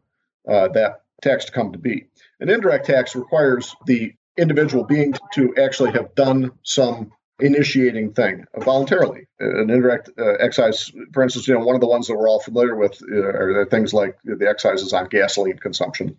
uh, 0.49 0.69
that 0.69 1.03
tax 1.23 1.47
to 1.47 1.53
come 1.53 1.73
to 1.73 1.79
be. 1.79 2.07
An 2.41 2.51
indirect 2.51 2.87
tax 2.87 3.15
requires 3.15 3.75
the 3.87 4.15
individual 4.37 4.85
being 4.85 5.15
to 5.35 5.55
actually 5.57 5.93
have 5.93 6.15
done 6.15 6.53
some 6.63 7.13
initiating 7.41 8.13
thing 8.13 8.47
voluntarily. 8.59 9.27
An 9.39 9.71
indirect 9.71 10.11
uh, 10.19 10.35
excise, 10.35 10.91
for 11.13 11.23
instance, 11.23 11.47
you 11.49 11.55
know, 11.55 11.65
one 11.65 11.75
of 11.75 11.81
the 11.81 11.87
ones 11.87 12.07
that 12.07 12.17
we're 12.17 12.29
all 12.29 12.41
familiar 12.41 12.75
with 12.75 12.99
uh, 13.11 13.17
are 13.17 13.67
things 13.67 13.93
like 13.93 14.19
the 14.25 14.49
excises 14.49 14.93
on 14.93 15.09
gasoline 15.09 15.59
consumption. 15.59 16.17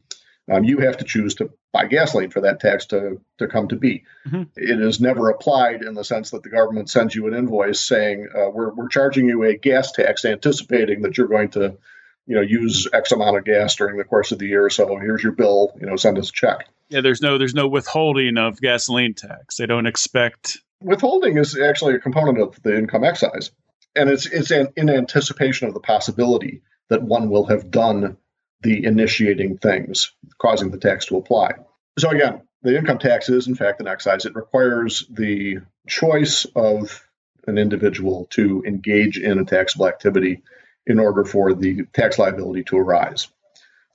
Um, 0.49 0.63
you 0.63 0.77
have 0.79 0.97
to 0.97 1.03
choose 1.03 1.35
to 1.35 1.51
buy 1.73 1.87
gasoline 1.87 2.29
for 2.29 2.41
that 2.41 2.61
tax 2.61 2.85
to, 2.87 3.19
to 3.39 3.47
come 3.47 3.67
to 3.67 3.75
be. 3.75 4.05
Mm-hmm. 4.27 4.43
It 4.55 4.79
is 4.79 5.01
never 5.01 5.29
applied 5.29 5.81
in 5.81 5.93
the 5.93 6.05
sense 6.05 6.31
that 6.31 6.43
the 6.43 6.49
government 6.49 6.89
sends 6.89 7.13
you 7.13 7.27
an 7.27 7.33
invoice 7.33 7.81
saying, 7.81 8.29
uh, 8.33 8.49
we're, 8.49 8.73
we're 8.73 8.87
charging 8.87 9.27
you 9.27 9.43
a 9.43 9.57
gas 9.57 9.91
tax, 9.91 10.23
anticipating 10.23 11.01
that 11.01 11.17
you're 11.17 11.27
going 11.27 11.49
to 11.49 11.77
you 12.27 12.35
know 12.35 12.41
use 12.41 12.87
X 12.93 13.11
amount 13.11 13.37
of 13.37 13.45
gas 13.45 13.75
during 13.75 13.97
the 13.97 14.03
course 14.03 14.31
of 14.31 14.39
the 14.39 14.45
year. 14.45 14.69
So 14.69 14.97
here's 14.97 15.23
your 15.23 15.31
bill. 15.31 15.73
You 15.79 15.87
know, 15.87 15.95
send 15.95 16.17
us 16.19 16.29
a 16.29 16.33
check. 16.33 16.67
Yeah, 16.89 17.01
there's 17.01 17.21
no 17.21 17.37
there's 17.37 17.55
no 17.55 17.67
withholding 17.67 18.37
of 18.37 18.61
gasoline 18.61 19.13
tax. 19.13 19.57
They 19.57 19.65
don't 19.65 19.87
expect 19.87 20.59
withholding 20.81 21.37
is 21.37 21.57
actually 21.57 21.95
a 21.95 21.99
component 21.99 22.39
of 22.39 22.61
the 22.61 22.77
income 22.77 23.03
excise, 23.03 23.51
and 23.95 24.09
it's 24.09 24.25
it's 24.27 24.51
an, 24.51 24.67
in 24.75 24.89
anticipation 24.89 25.67
of 25.67 25.73
the 25.73 25.79
possibility 25.79 26.61
that 26.89 27.01
one 27.01 27.29
will 27.29 27.45
have 27.45 27.71
done 27.71 28.17
the 28.61 28.85
initiating 28.85 29.57
things 29.57 30.13
causing 30.39 30.71
the 30.71 30.77
tax 30.77 31.05
to 31.05 31.17
apply. 31.17 31.51
So 31.99 32.09
again, 32.09 32.41
the 32.63 32.77
income 32.77 32.99
tax 32.99 33.29
is 33.29 33.47
in 33.47 33.55
fact 33.55 33.79
an 33.81 33.87
excise. 33.87 34.25
It 34.25 34.35
requires 34.35 35.05
the 35.09 35.59
choice 35.87 36.45
of 36.55 37.03
an 37.45 37.57
individual 37.57 38.27
to 38.31 38.63
engage 38.65 39.17
in 39.17 39.39
a 39.39 39.45
taxable 39.45 39.87
activity 39.87 40.41
in 40.87 40.99
order 40.99 41.25
for 41.25 41.53
the 41.53 41.85
tax 41.93 42.17
liability 42.17 42.63
to 42.63 42.77
arise. 42.77 43.27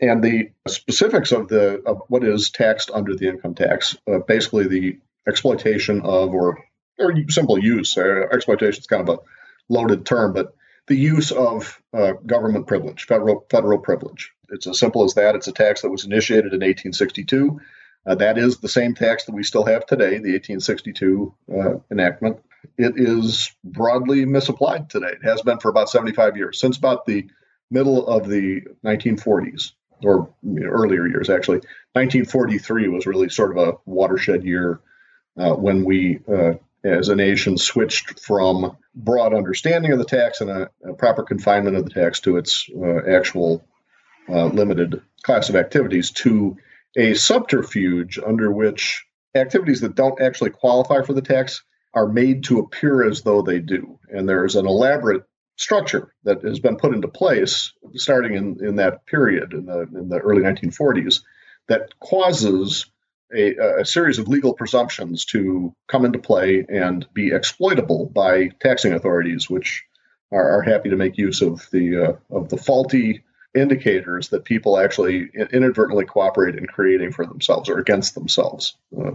And 0.00 0.22
the 0.22 0.50
specifics 0.68 1.32
of 1.32 1.48
the 1.48 1.82
of 1.86 2.02
what 2.08 2.24
is 2.24 2.50
taxed 2.50 2.90
under 2.92 3.14
the 3.14 3.28
income 3.28 3.54
tax, 3.54 3.96
uh, 4.12 4.18
basically 4.18 4.66
the 4.66 4.98
exploitation 5.26 6.02
of 6.02 6.34
or 6.34 6.64
or 6.98 7.14
simple 7.28 7.58
use. 7.58 7.96
Uh, 7.96 8.26
exploitation 8.32 8.80
is 8.80 8.86
kind 8.86 9.08
of 9.08 9.16
a 9.16 9.20
loaded 9.68 10.04
term, 10.04 10.32
but 10.32 10.54
the 10.88 10.96
use 10.96 11.30
of 11.30 11.80
uh, 11.94 12.12
government 12.26 12.66
privilege, 12.66 13.04
federal 13.04 13.46
federal 13.48 13.78
privilege. 13.78 14.32
It's 14.50 14.66
as 14.66 14.78
simple 14.78 15.04
as 15.04 15.14
that. 15.14 15.34
It's 15.34 15.48
a 15.48 15.52
tax 15.52 15.82
that 15.82 15.90
was 15.90 16.04
initiated 16.04 16.52
in 16.52 16.60
1862. 16.60 17.60
Uh, 18.04 18.16
that 18.16 18.36
is 18.36 18.58
the 18.58 18.68
same 18.68 18.94
tax 18.94 19.24
that 19.24 19.34
we 19.34 19.44
still 19.44 19.64
have 19.64 19.86
today, 19.86 20.18
the 20.18 20.32
1862 20.32 21.34
uh, 21.54 21.74
enactment 21.92 22.38
it 22.78 22.94
is 22.96 23.50
broadly 23.64 24.24
misapplied 24.24 24.90
today. 24.90 25.12
It 25.12 25.24
has 25.24 25.42
been 25.42 25.58
for 25.58 25.68
about 25.68 25.90
75 25.90 26.36
years, 26.36 26.60
since 26.60 26.76
about 26.76 27.06
the 27.06 27.28
middle 27.70 28.06
of 28.06 28.28
the 28.28 28.62
1940s, 28.84 29.72
or 30.04 30.32
earlier 30.62 31.06
years, 31.06 31.30
actually. 31.30 31.58
1943 31.94 32.88
was 32.88 33.06
really 33.06 33.28
sort 33.28 33.56
of 33.56 33.68
a 33.68 33.72
watershed 33.86 34.44
year 34.44 34.80
uh, 35.38 35.54
when 35.54 35.84
we, 35.84 36.20
uh, 36.28 36.54
as 36.84 37.08
a 37.08 37.16
nation, 37.16 37.56
switched 37.56 38.20
from 38.20 38.76
broad 38.94 39.34
understanding 39.34 39.92
of 39.92 39.98
the 39.98 40.04
tax 40.04 40.40
and 40.40 40.50
a, 40.50 40.70
a 40.84 40.92
proper 40.94 41.22
confinement 41.22 41.76
of 41.76 41.84
the 41.84 41.90
tax 41.90 42.20
to 42.20 42.36
its 42.36 42.68
uh, 42.76 43.08
actual 43.08 43.64
uh, 44.28 44.46
limited 44.46 45.00
class 45.22 45.48
of 45.48 45.56
activities 45.56 46.10
to 46.10 46.56
a 46.96 47.14
subterfuge 47.14 48.18
under 48.24 48.52
which 48.52 49.04
activities 49.34 49.80
that 49.80 49.94
don't 49.94 50.20
actually 50.20 50.50
qualify 50.50 51.02
for 51.02 51.14
the 51.14 51.22
tax 51.22 51.62
are 51.94 52.06
made 52.06 52.44
to 52.44 52.58
appear 52.58 53.02
as 53.04 53.22
though 53.22 53.42
they 53.42 53.58
do. 53.58 53.98
And 54.10 54.28
there's 54.28 54.56
an 54.56 54.66
elaborate 54.66 55.24
structure 55.56 56.14
that 56.24 56.42
has 56.42 56.58
been 56.58 56.76
put 56.76 56.94
into 56.94 57.08
place 57.08 57.72
starting 57.94 58.34
in, 58.34 58.64
in 58.64 58.76
that 58.76 59.06
period 59.06 59.52
in 59.52 59.66
the, 59.66 59.82
in 59.94 60.08
the 60.08 60.18
early 60.18 60.42
1940s 60.42 61.20
that 61.68 61.90
causes 62.00 62.86
a, 63.34 63.80
a, 63.80 63.84
series 63.84 64.18
of 64.18 64.28
legal 64.28 64.54
presumptions 64.54 65.24
to 65.24 65.74
come 65.88 66.04
into 66.04 66.18
play 66.18 66.66
and 66.68 67.06
be 67.14 67.32
exploitable 67.32 68.06
by 68.06 68.48
taxing 68.60 68.92
authorities, 68.92 69.48
which 69.48 69.84
are, 70.30 70.58
are 70.58 70.62
happy 70.62 70.90
to 70.90 70.96
make 70.96 71.16
use 71.16 71.40
of 71.40 71.66
the 71.70 71.96
uh, 71.96 72.36
of 72.36 72.48
the 72.48 72.56
faulty 72.56 73.22
indicators 73.54 74.30
that 74.30 74.44
people 74.44 74.78
actually 74.78 75.30
inadvertently 75.52 76.04
cooperate 76.04 76.56
in 76.56 76.66
creating 76.66 77.12
for 77.12 77.26
themselves 77.26 77.68
or 77.68 77.78
against 77.78 78.14
themselves. 78.14 78.76
Uh, 78.98 79.12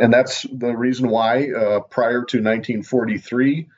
and 0.00 0.12
that's 0.12 0.46
the 0.50 0.76
reason 0.76 1.08
why 1.08 1.50
uh, 1.50 1.80
prior 1.80 2.24
to 2.24 2.38
1943, 2.38 3.68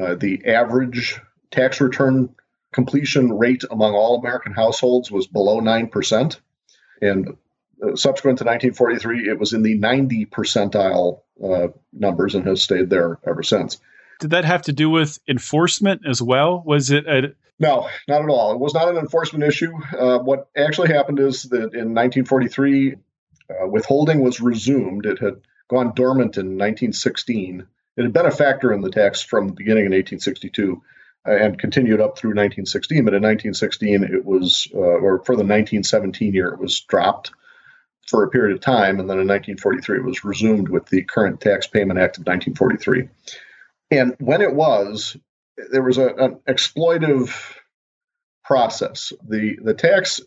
uh, 0.00 0.14
the 0.14 0.46
average 0.46 1.20
tax 1.50 1.80
return 1.80 2.34
completion 2.72 3.32
rate 3.32 3.62
among 3.70 3.94
all 3.94 4.18
American 4.18 4.52
households 4.52 5.10
was 5.10 5.26
below 5.26 5.60
9%. 5.60 6.40
And 7.00 7.28
uh, 7.82 7.96
subsequent 7.96 8.38
to 8.38 8.44
1943, 8.44 9.28
it 9.28 9.38
was 9.38 9.52
in 9.52 9.62
the 9.62 9.76
90 9.76 10.26
percentile 10.26 11.20
uh, 11.42 11.68
numbers 11.92 12.34
and 12.34 12.46
has 12.46 12.62
stayed 12.62 12.90
there 12.90 13.18
ever 13.26 13.42
since. 13.42 13.78
Did 14.20 14.30
that 14.30 14.44
have 14.44 14.62
to 14.62 14.72
do 14.72 14.90
with 14.90 15.18
enforcement 15.28 16.02
as 16.08 16.22
well? 16.22 16.62
Was 16.64 16.90
it 16.90 17.06
a, 17.06 17.34
no, 17.58 17.88
not 18.08 18.22
at 18.22 18.28
all. 18.28 18.52
It 18.52 18.58
was 18.58 18.74
not 18.74 18.88
an 18.88 18.96
enforcement 18.96 19.44
issue. 19.44 19.72
Uh, 19.96 20.18
what 20.18 20.48
actually 20.56 20.92
happened 20.92 21.20
is 21.20 21.44
that 21.44 21.74
in 21.74 21.94
1943, 21.94 22.94
uh, 23.50 23.66
withholding 23.68 24.20
was 24.20 24.40
resumed. 24.40 25.06
It 25.06 25.18
had 25.20 25.40
gone 25.68 25.92
dormant 25.94 26.36
in 26.36 26.58
1916. 26.58 27.66
It 27.96 28.02
had 28.02 28.12
been 28.12 28.26
a 28.26 28.30
factor 28.30 28.72
in 28.72 28.80
the 28.80 28.90
tax 28.90 29.22
from 29.22 29.48
the 29.48 29.54
beginning 29.54 29.86
in 29.86 29.92
1862 29.92 30.82
uh, 31.26 31.36
and 31.36 31.58
continued 31.58 32.00
up 32.00 32.18
through 32.18 32.30
1916. 32.30 33.04
But 33.04 33.14
in 33.14 33.22
1916, 33.22 34.04
it 34.04 34.24
was, 34.24 34.68
uh, 34.74 34.78
or 34.78 35.18
for 35.24 35.36
the 35.36 35.44
1917 35.44 36.34
year, 36.34 36.48
it 36.48 36.58
was 36.58 36.80
dropped 36.80 37.32
for 38.08 38.22
a 38.22 38.30
period 38.30 38.54
of 38.54 38.60
time. 38.60 39.00
And 39.00 39.08
then 39.08 39.18
in 39.18 39.28
1943, 39.28 39.98
it 39.98 40.04
was 40.04 40.24
resumed 40.24 40.68
with 40.68 40.86
the 40.86 41.02
current 41.02 41.40
Tax 41.40 41.66
Payment 41.66 41.98
Act 41.98 42.18
of 42.18 42.26
1943. 42.26 43.08
And 43.90 44.16
when 44.18 44.42
it 44.42 44.54
was, 44.54 45.16
there 45.70 45.82
was 45.82 45.98
a, 45.98 46.08
an 46.14 46.40
exploitive 46.48 47.56
process. 48.44 49.12
The, 49.26 49.56
the 49.62 49.74
tax 49.74 50.20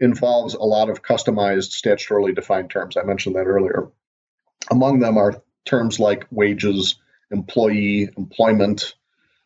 involves 0.00 0.54
a 0.54 0.62
lot 0.62 0.90
of 0.90 1.02
customized 1.02 1.70
statutorily 1.70 2.34
defined 2.34 2.70
terms. 2.70 2.96
I 2.96 3.04
mentioned 3.04 3.36
that 3.36 3.46
earlier. 3.46 3.88
Among 4.70 5.00
them 5.00 5.18
are 5.18 5.42
terms 5.64 5.98
like 5.98 6.26
wages, 6.30 6.96
employee, 7.30 8.08
employment, 8.16 8.94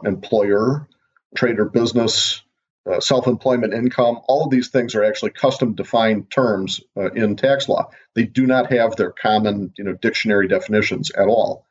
employer, 0.04 0.88
trade 1.34 1.58
or 1.58 1.66
business, 1.66 2.42
uh, 2.90 3.00
self 3.00 3.26
employment 3.26 3.74
income. 3.74 4.20
All 4.28 4.44
of 4.44 4.50
these 4.50 4.68
things 4.68 4.94
are 4.94 5.04
actually 5.04 5.30
custom 5.30 5.74
defined 5.74 6.30
terms 6.30 6.80
uh, 6.96 7.10
in 7.12 7.36
tax 7.36 7.68
law. 7.68 7.90
They 8.14 8.24
do 8.24 8.46
not 8.46 8.72
have 8.72 8.96
their 8.96 9.10
common 9.10 9.72
you 9.76 9.84
know, 9.84 9.94
dictionary 9.94 10.48
definitions 10.48 11.10
at 11.12 11.28
all. 11.28 11.66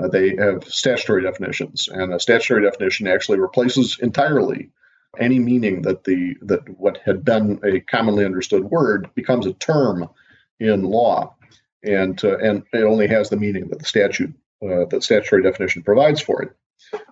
Uh, 0.00 0.08
they 0.08 0.36
have 0.36 0.64
statutory 0.64 1.22
definitions, 1.22 1.88
and 1.88 2.14
a 2.14 2.20
statutory 2.20 2.62
definition 2.62 3.08
actually 3.08 3.40
replaces 3.40 3.98
entirely 4.00 4.70
any 5.18 5.38
meaning 5.38 5.82
that 5.82 6.04
the 6.04 6.36
that 6.42 6.60
what 6.78 6.98
had 7.04 7.24
been 7.24 7.58
a 7.64 7.80
commonly 7.80 8.24
understood 8.24 8.64
word 8.64 9.10
becomes 9.14 9.46
a 9.46 9.52
term 9.54 10.08
in 10.60 10.84
law 10.84 11.34
and 11.82 12.22
uh, 12.24 12.38
and 12.38 12.64
it 12.72 12.84
only 12.84 13.08
has 13.08 13.30
the 13.30 13.36
meaning 13.36 13.68
that 13.68 13.78
the 13.78 13.84
statute 13.84 14.34
uh, 14.62 14.84
that 14.90 15.02
statutory 15.02 15.42
definition 15.42 15.82
provides 15.82 16.20
for 16.20 16.42
it. 16.42 16.56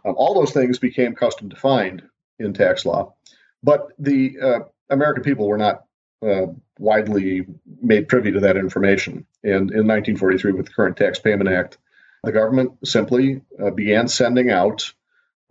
Um, 0.05 0.15
all 0.17 0.35
those 0.35 0.53
things 0.53 0.79
became 0.79 1.15
custom 1.15 1.49
defined 1.49 2.03
in 2.39 2.53
tax 2.53 2.85
law, 2.85 3.15
but 3.63 3.93
the 3.99 4.37
uh, 4.41 4.59
American 4.91 5.23
people 5.23 5.49
were 5.49 5.59
not 5.59 5.85
uh, 6.25 6.47
widely 6.79 7.47
made 7.81 8.09
privy 8.09 8.33
to 8.33 8.41
that 8.41 8.57
information. 8.57 9.27
And 9.45 9.71
in 9.71 9.87
1943, 9.87 10.53
with 10.53 10.67
the 10.67 10.73
current 10.73 10.97
Tax 10.97 11.19
Payment 11.19 11.49
Act, 11.49 11.79
the 12.25 12.33
government 12.33 12.73
simply 12.85 13.43
uh, 13.63 13.71
began 13.71 14.09
sending 14.09 14.51
out 14.51 14.93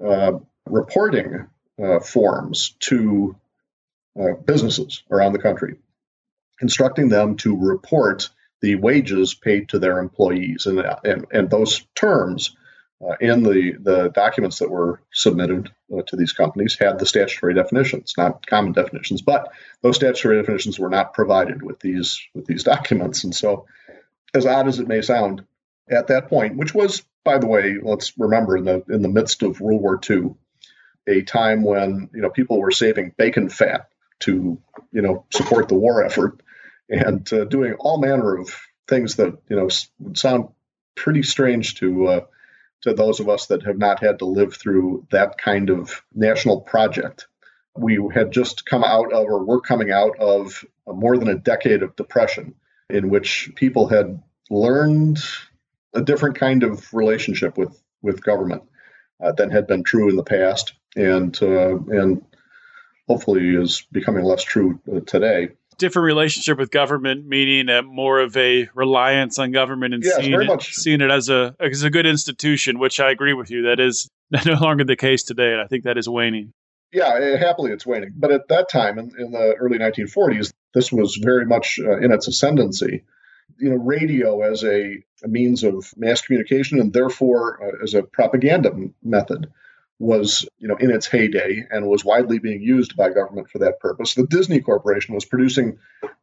uh, 0.04 0.34
reporting 0.66 1.48
forms 2.04 2.76
to 2.80 3.36
businesses 4.46 5.04
around 5.12 5.34
the 5.34 5.40
country, 5.40 5.76
instructing 6.60 7.08
them 7.08 7.38
to 7.38 7.56
report 7.56 8.30
the 8.62 8.76
wages 8.76 9.34
paid 9.34 9.70
to 9.70 9.80
their 9.80 10.00
employees. 10.00 10.66
And, 10.66 10.84
and, 11.04 11.26
and 11.32 11.50
those 11.50 11.86
terms 11.96 12.56
uh, 13.06 13.16
in 13.22 13.44
the, 13.44 13.74
the 13.80 14.10
documents 14.10 14.60
that 14.60 14.72
were 14.72 15.02
submitted 15.14 15.72
uh, 15.96 16.02
to 16.08 16.16
these 16.16 16.34
companies 16.34 16.76
had 16.76 16.98
the 16.98 17.06
statutory 17.06 17.54
definitions, 17.54 18.14
not 18.18 18.46
common 18.48 18.72
definitions, 18.72 19.22
but 19.22 19.50
those 19.82 19.98
statutory 19.98 20.38
definitions 20.38 20.80
were 20.80 20.90
not 20.90 21.14
provided 21.14 21.62
with 21.62 21.80
these 21.80 22.20
with 22.34 22.48
these 22.48 22.64
documents. 22.64 23.24
And 23.24 23.36
so, 23.36 23.68
as 24.34 24.48
odd 24.48 24.68
as 24.68 24.80
it 24.80 24.88
may 24.88 25.02
sound, 25.02 25.46
at 25.90 26.08
that 26.08 26.28
point, 26.28 26.58
which 26.58 26.74
was, 26.74 27.04
by 27.24 27.38
the 27.38 27.46
way, 27.46 27.76
let's 27.82 28.14
remember 28.18 28.58
in 28.58 28.66
the 28.66 28.84
in 28.90 29.04
the 29.04 29.10
midst 29.10 29.44
of 29.44 29.62
World 29.62 29.82
War 29.82 30.00
II, 30.10 30.34
a 31.06 31.22
time 31.22 31.64
when 31.64 32.10
you 32.16 32.22
know 32.22 32.32
people 32.32 32.60
were 32.60 32.72
saving 32.72 33.14
bacon 33.16 33.50
fat 33.50 33.90
to 34.22 34.58
you 34.92 35.02
know 35.02 35.24
support 35.32 35.68
the 35.68 35.76
war 35.76 36.04
effort 36.04 36.42
and 36.90 37.32
uh, 37.34 37.46
doing 37.46 37.74
all 37.80 38.00
manner 38.00 38.38
of 38.38 38.56
things 38.88 39.16
that 39.16 39.38
you 39.50 39.56
know 39.56 39.70
would 40.00 40.18
sound 40.18 40.50
pretty 40.96 41.24
strange 41.24 41.76
to 41.76 42.08
uh, 42.08 42.22
to 42.82 42.94
those 42.94 43.20
of 43.20 43.30
us 43.30 43.48
that 43.48 43.64
have 43.64 43.78
not 43.78 44.00
had 44.00 44.20
to 44.20 44.26
live 44.26 44.56
through 44.56 45.06
that 45.12 45.38
kind 45.38 45.70
of 45.70 46.04
national 46.14 46.62
project. 46.62 47.28
We 47.76 48.00
had 48.14 48.32
just 48.32 48.66
come 48.66 48.84
out 48.84 49.12
of, 49.14 49.26
or 49.26 49.44
were 49.44 49.62
coming 49.62 49.92
out 49.92 50.18
of, 50.20 50.66
more 50.88 51.18
than 51.18 51.28
a 51.28 51.38
decade 51.38 51.84
of 51.84 51.96
depression, 51.96 52.56
in 52.90 53.10
which 53.10 53.52
people 53.56 53.88
had 53.88 54.22
learned 54.50 55.20
a 55.94 56.02
different 56.02 56.38
kind 56.38 56.64
of 56.64 56.94
relationship 56.94 57.58
with 57.58 57.82
with 58.02 58.24
government 58.24 58.64
uh, 59.22 59.32
than 59.32 59.52
had 59.52 59.68
been 59.68 59.84
true 59.84 60.10
in 60.10 60.16
the 60.16 60.24
past, 60.24 60.74
and 60.96 61.38
uh, 61.42 61.78
and 61.78 62.24
hopefully 63.08 63.56
is 63.56 63.84
becoming 63.92 64.24
less 64.24 64.44
true 64.44 64.80
uh, 64.94 65.00
today 65.02 65.50
different 65.78 66.06
relationship 66.06 66.58
with 66.58 66.72
government, 66.72 67.26
meaning 67.26 67.70
uh, 67.70 67.82
more 67.82 68.20
of 68.20 68.36
a 68.38 68.70
reliance 68.74 69.40
on 69.40 69.52
government 69.52 69.94
and 69.94 70.04
yes, 70.04 70.16
seeing, 70.18 70.34
it, 70.34 70.62
seeing 70.64 71.02
it 71.02 71.12
as 71.12 71.30
a 71.30 71.56
as 71.60 71.84
a 71.84 71.90
good 71.90 72.06
institution, 72.06 72.80
which 72.80 73.00
I 73.00 73.12
agree 73.12 73.34
with 73.34 73.50
you. 73.50 73.64
That 73.64 73.80
is 73.80 74.10
no 74.46 74.54
longer 74.54 74.84
the 74.84 74.96
case 74.96 75.24
today, 75.24 75.52
and 75.52 75.62
I 75.62 75.68
think 75.68 75.84
that 75.84 75.98
is 75.98 76.10
waning. 76.10 76.54
Yeah, 76.92 77.18
eh, 77.20 77.38
happily 77.38 77.72
it's 77.72 77.86
waning. 77.86 78.14
But 78.16 78.32
at 78.32 78.48
that 78.48 78.70
time, 78.70 78.98
in, 78.98 79.12
in 79.18 79.32
the 79.32 79.54
early 79.60 79.78
1940s, 79.78 80.52
this 80.74 80.92
was 80.92 81.20
very 81.22 81.46
much 81.46 81.80
uh, 81.84 81.98
in 81.98 82.12
its 82.12 82.28
ascendancy. 82.28 83.04
You 83.60 83.72
know, 83.72 83.78
radio 83.78 84.42
as 84.42 84.64
a, 84.64 84.98
a 85.24 85.28
means 85.28 85.64
of 85.64 85.92
mass 85.98 86.22
communication 86.22 86.80
and 86.80 86.94
therefore 86.94 87.60
uh, 87.64 87.84
as 87.84 87.94
a 87.94 88.04
propaganda 88.04 88.74
method 89.04 89.48
was 90.00 90.48
you 90.60 90.68
know 90.68 90.76
in 90.76 90.92
its 90.92 91.08
heyday 91.08 91.66
and 91.72 91.88
was 91.88 92.06
widely 92.06 92.38
being 92.40 92.62
used 92.62 92.96
by 92.96 93.10
government 93.10 93.50
for 93.50 93.60
that 93.60 93.80
purpose. 93.80 94.14
The 94.14 94.28
Disney 94.28 94.62
Corporation 94.62 95.16
was 95.16 95.26
producing 95.26 95.80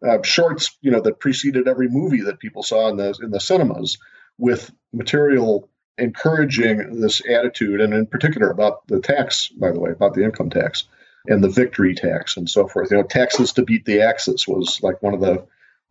uh, 0.06 0.22
shorts 0.22 0.76
you 0.80 0.90
know 0.90 1.00
that 1.00 1.20
preceded 1.20 1.66
every 1.66 1.88
movie 1.88 2.22
that 2.22 2.38
people 2.38 2.62
saw 2.62 2.88
in 2.88 2.96
the 2.96 3.14
in 3.22 3.30
the 3.30 3.40
cinemas 3.40 3.98
with 4.38 4.70
material 4.92 5.68
encouraging 5.98 7.00
this 7.00 7.22
attitude 7.28 7.80
and 7.80 7.94
in 7.94 8.06
particular 8.06 8.50
about 8.50 8.86
the 8.88 9.00
tax 9.00 9.48
by 9.48 9.70
the 9.70 9.78
way 9.78 9.90
about 9.90 10.14
the 10.14 10.24
income 10.24 10.50
tax 10.50 10.84
and 11.28 11.42
the 11.42 11.48
victory 11.48 11.94
tax 11.94 12.36
and 12.36 12.50
so 12.50 12.66
forth 12.66 12.90
you 12.90 12.96
know 12.96 13.02
taxes 13.04 13.52
to 13.52 13.62
beat 13.62 13.84
the 13.84 14.00
axis 14.00 14.46
was 14.48 14.80
like 14.82 15.00
one 15.02 15.14
of 15.14 15.20
the 15.20 15.46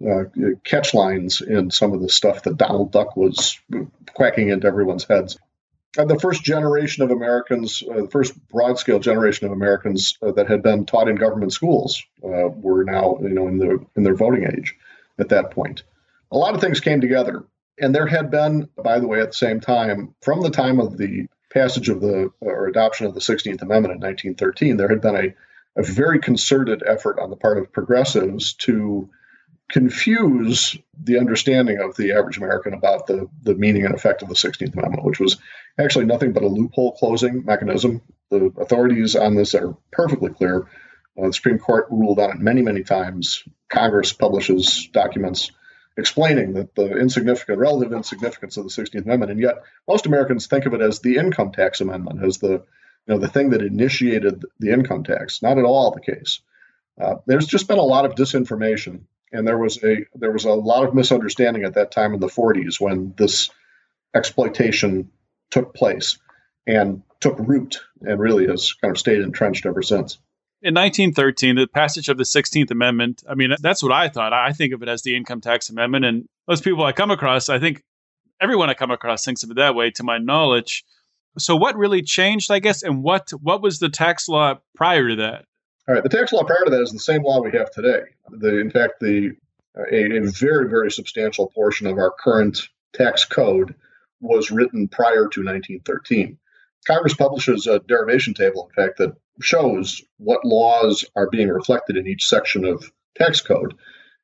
uh, 0.06 0.24
catch 0.66 0.94
lines 0.94 1.42
in 1.42 1.72
some 1.72 1.94
of 1.94 2.02
the 2.02 2.10
stuff 2.10 2.44
that 2.44 2.58
Donald 2.58 2.92
Duck 2.92 3.16
was 3.16 3.58
quacking 4.14 4.50
into 4.50 4.68
everyone's 4.68 5.06
heads 5.06 5.38
the 5.96 6.20
first 6.20 6.44
generation 6.44 7.04
of 7.04 7.12
Americans, 7.12 7.84
uh, 7.90 8.02
the 8.02 8.10
first 8.10 8.34
broad 8.50 8.80
scale 8.80 9.00
generation 9.00 9.46
of 9.46 9.54
Americans 9.54 10.18
uh, 10.22 10.32
that 10.32 10.48
had 10.48 10.64
been 10.64 10.86
taught 10.86 11.08
in 11.08 11.16
government 11.16 11.54
schools, 11.54 12.04
uh, 12.24 12.50
were 12.50 12.84
now 12.84 13.18
you 13.22 13.30
know 13.30 13.48
in 13.48 13.58
the 13.58 13.86
in 13.96 14.04
their 14.04 14.16
voting 14.16 14.46
age 14.46 14.76
at 15.20 15.30
that 15.30 15.52
point. 15.52 15.84
A 16.32 16.38
lot 16.38 16.56
of 16.56 16.62
things 16.62 16.80
came 16.80 17.00
together, 17.00 17.44
and 17.80 17.94
there 17.94 18.08
had 18.08 18.32
been, 18.32 18.68
by 18.76 19.00
the 19.00 19.08
way, 19.08 19.22
at 19.22 19.28
the 19.28 19.38
same 19.38 19.60
time, 19.60 20.16
from 20.22 20.42
the 20.42 20.50
time 20.50 20.80
of 20.80 20.98
the 20.98 21.28
passage 21.52 21.90
of 21.90 22.02
the 22.02 22.32
or 22.40 22.68
adoption 22.68 23.06
of 23.06 23.14
the 23.14 23.20
16th 23.20 23.62
Amendment 23.62 23.94
in 23.94 24.02
1913, 24.02 24.78
there 24.78 24.88
had 24.88 25.02
been 25.02 25.16
a, 25.16 25.80
a 25.80 25.84
very 25.84 26.20
concerted 26.20 26.82
effort 26.88 27.20
on 27.20 27.30
the 27.30 27.36
part 27.36 27.60
of 27.60 27.72
progressives 27.72 28.54
to 28.54 29.08
confuse 29.70 30.78
the 31.02 31.18
understanding 31.18 31.80
of 31.80 31.96
the 31.96 32.14
average 32.14 32.38
American 32.38 32.74
about 32.74 33.08
the, 33.08 33.28
the 33.42 33.56
meaning 33.56 33.86
and 33.86 33.96
effect 33.96 34.22
of 34.22 34.30
the 34.30 34.36
16th 34.36 34.74
Amendment, 34.74 35.04
which 35.04 35.20
was 35.20 35.38
actually 35.80 36.06
nothing 36.06 36.34
but 36.34 36.44
a 36.44 36.48
loophole 36.48 36.94
closing 36.94 37.44
mechanism. 37.46 38.02
The 38.30 38.52
authorities 38.58 39.16
on 39.16 39.36
this 39.36 39.56
are 39.56 39.76
perfectly 39.92 40.32
clear. 40.32 40.68
Uh, 41.18 41.28
the 41.28 41.34
Supreme 41.34 41.60
Court 41.60 41.88
ruled 41.90 42.20
on 42.20 42.32
it 42.32 42.40
many, 42.40 42.62
many 42.62 42.84
times. 42.84 43.44
Congress 43.70 44.14
publishes 44.14 44.90
documents 44.92 45.52
explaining 45.98 46.54
that 46.54 46.76
the 46.76 46.98
insignificant, 46.98 47.60
relative 47.60 47.94
insignificance 47.94 48.58
of 48.58 48.64
the 48.64 48.70
16th 48.70 49.06
Amendment, 49.06 49.32
and 49.32 49.40
yet 49.40 49.64
most 49.88 50.06
Americans 50.06 50.48
think 50.48 50.66
of 50.66 50.74
it 50.74 50.82
as 50.82 51.00
the 51.00 51.18
income 51.18 51.52
tax 51.52 51.82
amendment, 51.82 52.24
as 52.24 52.38
the 52.38 52.64
you 53.08 53.14
know 53.14 53.20
the 53.20 53.28
thing 53.28 53.50
that 53.52 53.62
initiated 53.62 54.46
the 54.60 54.72
income 54.72 55.04
tax. 55.04 55.42
Not 55.42 55.58
at 55.58 55.66
all 55.66 55.92
the 55.92 56.02
case. 56.02 56.40
Uh, 57.00 57.16
there's 57.26 57.48
just 57.48 57.68
been 57.68 57.80
a 57.80 57.84
lot 57.84 58.06
of 58.06 58.16
disinformation 58.16 59.02
and 59.34 59.48
there 59.48 59.58
was 59.58 59.84
a 59.84 60.06
there 60.16 60.32
was 60.32 60.46
a 60.46 60.54
lot 60.54 60.88
of 60.88 60.94
misunderstanding 60.94 61.66
at 61.66 61.74
that 61.74 61.92
time 61.92 62.14
in 62.14 62.20
the 62.20 62.28
40s 62.28 62.80
when 62.80 63.14
this 63.18 63.50
exploitation 64.16 65.10
took 65.52 65.74
place 65.74 66.20
and 66.68 67.02
took 67.20 67.38
root 67.40 67.82
and 68.02 68.20
really 68.20 68.48
has 68.48 68.74
kind 68.74 68.92
of 68.92 68.98
stayed 68.98 69.22
entrenched 69.22 69.66
ever 69.66 69.82
since. 69.82 70.20
In 70.62 70.76
1913, 70.76 71.56
the 71.56 71.68
passage 71.68 72.08
of 72.08 72.18
the 72.18 72.24
16th 72.24 72.72
Amendment, 72.72 73.22
I 73.28 73.36
mean, 73.36 73.54
that's 73.60 73.84
what 73.84 73.92
I 73.92 74.08
thought. 74.08 74.32
I 74.32 74.54
think 74.54 74.74
of 74.74 74.82
it 74.82 74.88
as 74.88 75.02
the 75.02 75.16
income 75.16 75.42
tax 75.42 75.70
amendment. 75.70 76.06
And 76.06 76.26
most 76.48 76.64
people 76.64 76.86
I 76.86 76.94
come 76.94 77.12
across, 77.12 77.50
I 77.50 77.60
think 77.60 77.84
everyone 78.40 78.70
I 78.70 78.74
come 78.74 78.92
across 78.92 79.26
thinks 79.26 79.44
of 79.44 79.52
it 79.52 79.58
that 79.58 79.76
way, 79.76 79.92
to 79.92 80.04
my 80.04 80.20
knowledge. 80.20 80.86
So, 81.38 81.56
what 81.56 81.76
really 81.76 82.02
changed, 82.02 82.52
I 82.52 82.60
guess, 82.60 82.84
and 82.84 83.04
what 83.04 83.32
what 83.42 83.62
was 83.62 83.80
the 83.80 83.90
tax 83.90 84.30
law 84.30 84.60
prior 84.76 85.10
to 85.10 85.16
that? 85.18 85.46
All 85.88 85.94
right, 85.94 86.04
the 86.04 86.10
tax 86.10 86.32
law 86.32 86.44
prior 86.44 86.64
to 86.64 86.72
that 86.72 86.82
is 86.82 86.92
the 86.92 87.00
same 87.00 87.24
law 87.24 87.42
we 87.42 87.52
have 87.58 87.70
today. 87.72 88.04
The, 88.30 88.60
in 88.60 88.72
fact, 88.72 89.02
the 89.02 89.32
a, 89.76 90.18
a 90.18 90.32
very 90.32 90.70
very 90.70 90.90
substantial 90.92 91.48
portion 91.48 91.88
of 91.88 91.98
our 91.98 92.14
current 92.24 92.70
tax 92.94 93.26
code 93.26 93.76
was 94.22 94.52
written 94.52 94.88
prior 94.88 95.28
to 95.28 95.44
1913. 95.44 96.38
Congress 96.88 97.16
publishes 97.16 97.68
a 97.68 97.80
derivation 97.80 98.34
table, 98.34 98.70
in 98.70 98.84
fact, 98.84 98.98
that 99.00 99.16
shows 99.42 100.02
what 100.18 100.46
laws 100.46 101.04
are 101.16 101.30
being 101.30 101.50
reflected 101.50 101.98
in 101.98 102.08
each 102.08 102.28
section 102.28 102.64
of 102.64 102.90
tax 103.16 103.42
code. 103.42 103.74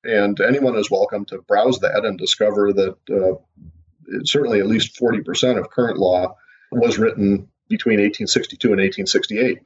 And 0.05 0.39
anyone 0.39 0.77
is 0.77 0.89
welcome 0.89 1.25
to 1.25 1.41
browse 1.41 1.79
that 1.79 2.05
and 2.05 2.17
discover 2.17 2.71
that 2.71 2.95
uh, 3.09 4.21
certainly 4.23 4.59
at 4.59 4.67
least 4.67 4.97
40% 4.97 5.57
of 5.57 5.69
current 5.69 5.97
law 5.97 6.35
was 6.71 6.97
written 6.97 7.49
between 7.67 7.99
1862 7.99 8.67
and 8.67 8.79
1868 8.79 9.59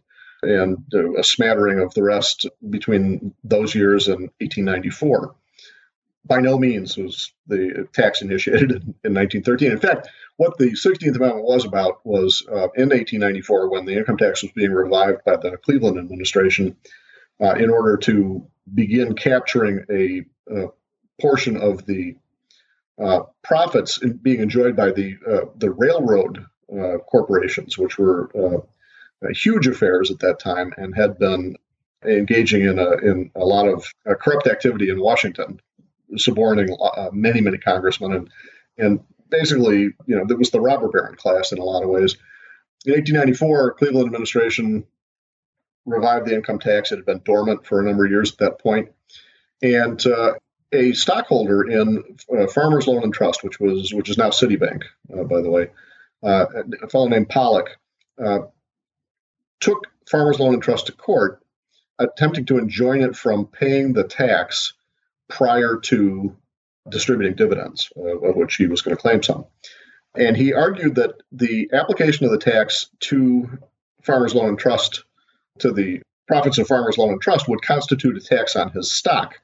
and 0.43 0.83
a 1.17 1.23
smattering 1.23 1.79
of 1.79 1.93
the 1.93 2.03
rest 2.03 2.45
between 2.69 3.33
those 3.43 3.73
years 3.73 4.07
and 4.07 4.29
1894. 4.39 5.35
By 6.25 6.39
no 6.39 6.57
means 6.57 6.95
was 6.97 7.33
the 7.47 7.87
tax 7.93 8.21
initiated 8.21 8.71
in, 8.71 8.95
in 9.03 9.13
1913. 9.13 9.71
In 9.71 9.79
fact, 9.79 10.07
what 10.37 10.57
the 10.57 10.71
16th 10.71 11.15
Amendment 11.15 11.45
was 11.45 11.65
about 11.65 12.05
was 12.05 12.43
uh, 12.47 12.69
in 12.75 12.89
1894 12.89 13.69
when 13.69 13.85
the 13.85 13.95
income 13.97 14.17
tax 14.17 14.41
was 14.41 14.51
being 14.53 14.71
revived 14.71 15.23
by 15.25 15.35
the 15.35 15.57
Cleveland 15.57 15.99
administration 15.99 16.77
uh, 17.41 17.55
in 17.55 17.69
order 17.69 17.97
to 17.97 18.47
begin 18.73 19.15
capturing 19.15 19.85
a, 19.89 20.23
a 20.49 20.67
portion 21.19 21.57
of 21.57 21.85
the 21.85 22.15
uh, 23.01 23.21
profits 23.43 23.99
being 24.21 24.39
enjoyed 24.39 24.75
by 24.75 24.91
the 24.91 25.17
uh, 25.27 25.45
the 25.57 25.71
railroad 25.71 26.45
uh, 26.71 26.97
corporations, 26.99 27.77
which 27.77 27.97
were 27.97 28.29
uh, 28.35 28.59
huge 29.33 29.67
affairs 29.67 30.11
at 30.11 30.19
that 30.19 30.39
time 30.39 30.73
and 30.77 30.95
had 30.95 31.17
been 31.17 31.55
engaging 32.05 32.63
in 32.63 32.79
a, 32.79 32.91
in 32.97 33.31
a 33.35 33.45
lot 33.45 33.67
of 33.67 33.85
uh, 34.09 34.15
corrupt 34.15 34.47
activity 34.47 34.89
in 34.89 34.99
Washington, 34.99 35.59
suborning 36.17 36.75
uh, 36.81 37.09
many, 37.11 37.41
many 37.41 37.57
congressmen. 37.57 38.13
And, 38.13 38.29
and 38.77 38.99
basically, 39.29 39.93
you 40.05 40.15
know, 40.15 40.25
there 40.25 40.37
was 40.37 40.51
the 40.51 40.61
robber 40.61 40.89
baron 40.89 41.15
class 41.15 41.51
in 41.51 41.59
a 41.59 41.63
lot 41.63 41.83
of 41.83 41.89
ways. 41.89 42.15
In 42.85 42.93
1894, 42.93 43.75
Cleveland 43.75 44.07
administration 44.07 44.85
revived 45.85 46.27
the 46.27 46.35
income 46.35 46.59
tax. 46.59 46.91
It 46.91 46.97
had 46.97 47.05
been 47.05 47.21
dormant 47.23 47.65
for 47.65 47.79
a 47.79 47.83
number 47.83 48.05
of 48.05 48.11
years 48.11 48.31
at 48.31 48.37
that 48.39 48.59
point. 48.59 48.89
And 49.61 50.05
uh, 50.05 50.33
a 50.73 50.93
stockholder 50.93 51.63
in 51.63 52.03
uh, 52.35 52.47
Farmers 52.47 52.87
Loan 52.87 53.03
and 53.03 53.13
Trust, 53.13 53.43
which 53.43 53.59
was 53.59 53.93
which 53.93 54.09
is 54.09 54.17
now 54.17 54.29
Citibank, 54.29 54.83
uh, 55.13 55.23
by 55.23 55.41
the 55.41 55.49
way, 55.49 55.69
uh, 56.23 56.45
a 56.81 56.89
fellow 56.89 57.07
named 57.07 57.29
Pollock, 57.29 57.77
uh, 58.23 58.39
took 59.59 59.87
Farmers 60.09 60.39
Loan 60.39 60.53
and 60.53 60.63
Trust 60.63 60.87
to 60.87 60.91
court, 60.91 61.41
attempting 61.99 62.45
to 62.45 62.57
enjoin 62.57 63.01
it 63.01 63.15
from 63.15 63.45
paying 63.45 63.93
the 63.93 64.03
tax 64.03 64.73
prior 65.29 65.77
to 65.77 66.35
distributing 66.89 67.35
dividends, 67.35 67.91
uh, 67.97 68.19
of 68.19 68.35
which 68.35 68.55
he 68.55 68.67
was 68.67 68.81
going 68.81 68.95
to 68.95 69.01
claim 69.01 69.23
some. 69.23 69.45
And 70.15 70.37
he 70.37 70.53
argued 70.53 70.95
that 70.95 71.13
the 71.31 71.69
application 71.73 72.25
of 72.25 72.31
the 72.31 72.37
tax 72.37 72.89
to 73.01 73.49
Farmers 74.03 74.35
Loan 74.35 74.49
and 74.49 74.59
Trust 74.59 75.03
to 75.59 75.71
the 75.71 76.01
profits 76.27 76.57
of 76.57 76.67
Farmers 76.67 76.97
Loan 76.97 77.13
and 77.13 77.21
Trust 77.21 77.47
would 77.47 77.61
constitute 77.61 78.17
a 78.17 78.19
tax 78.19 78.55
on 78.55 78.71
his 78.71 78.91
stock. 78.91 79.39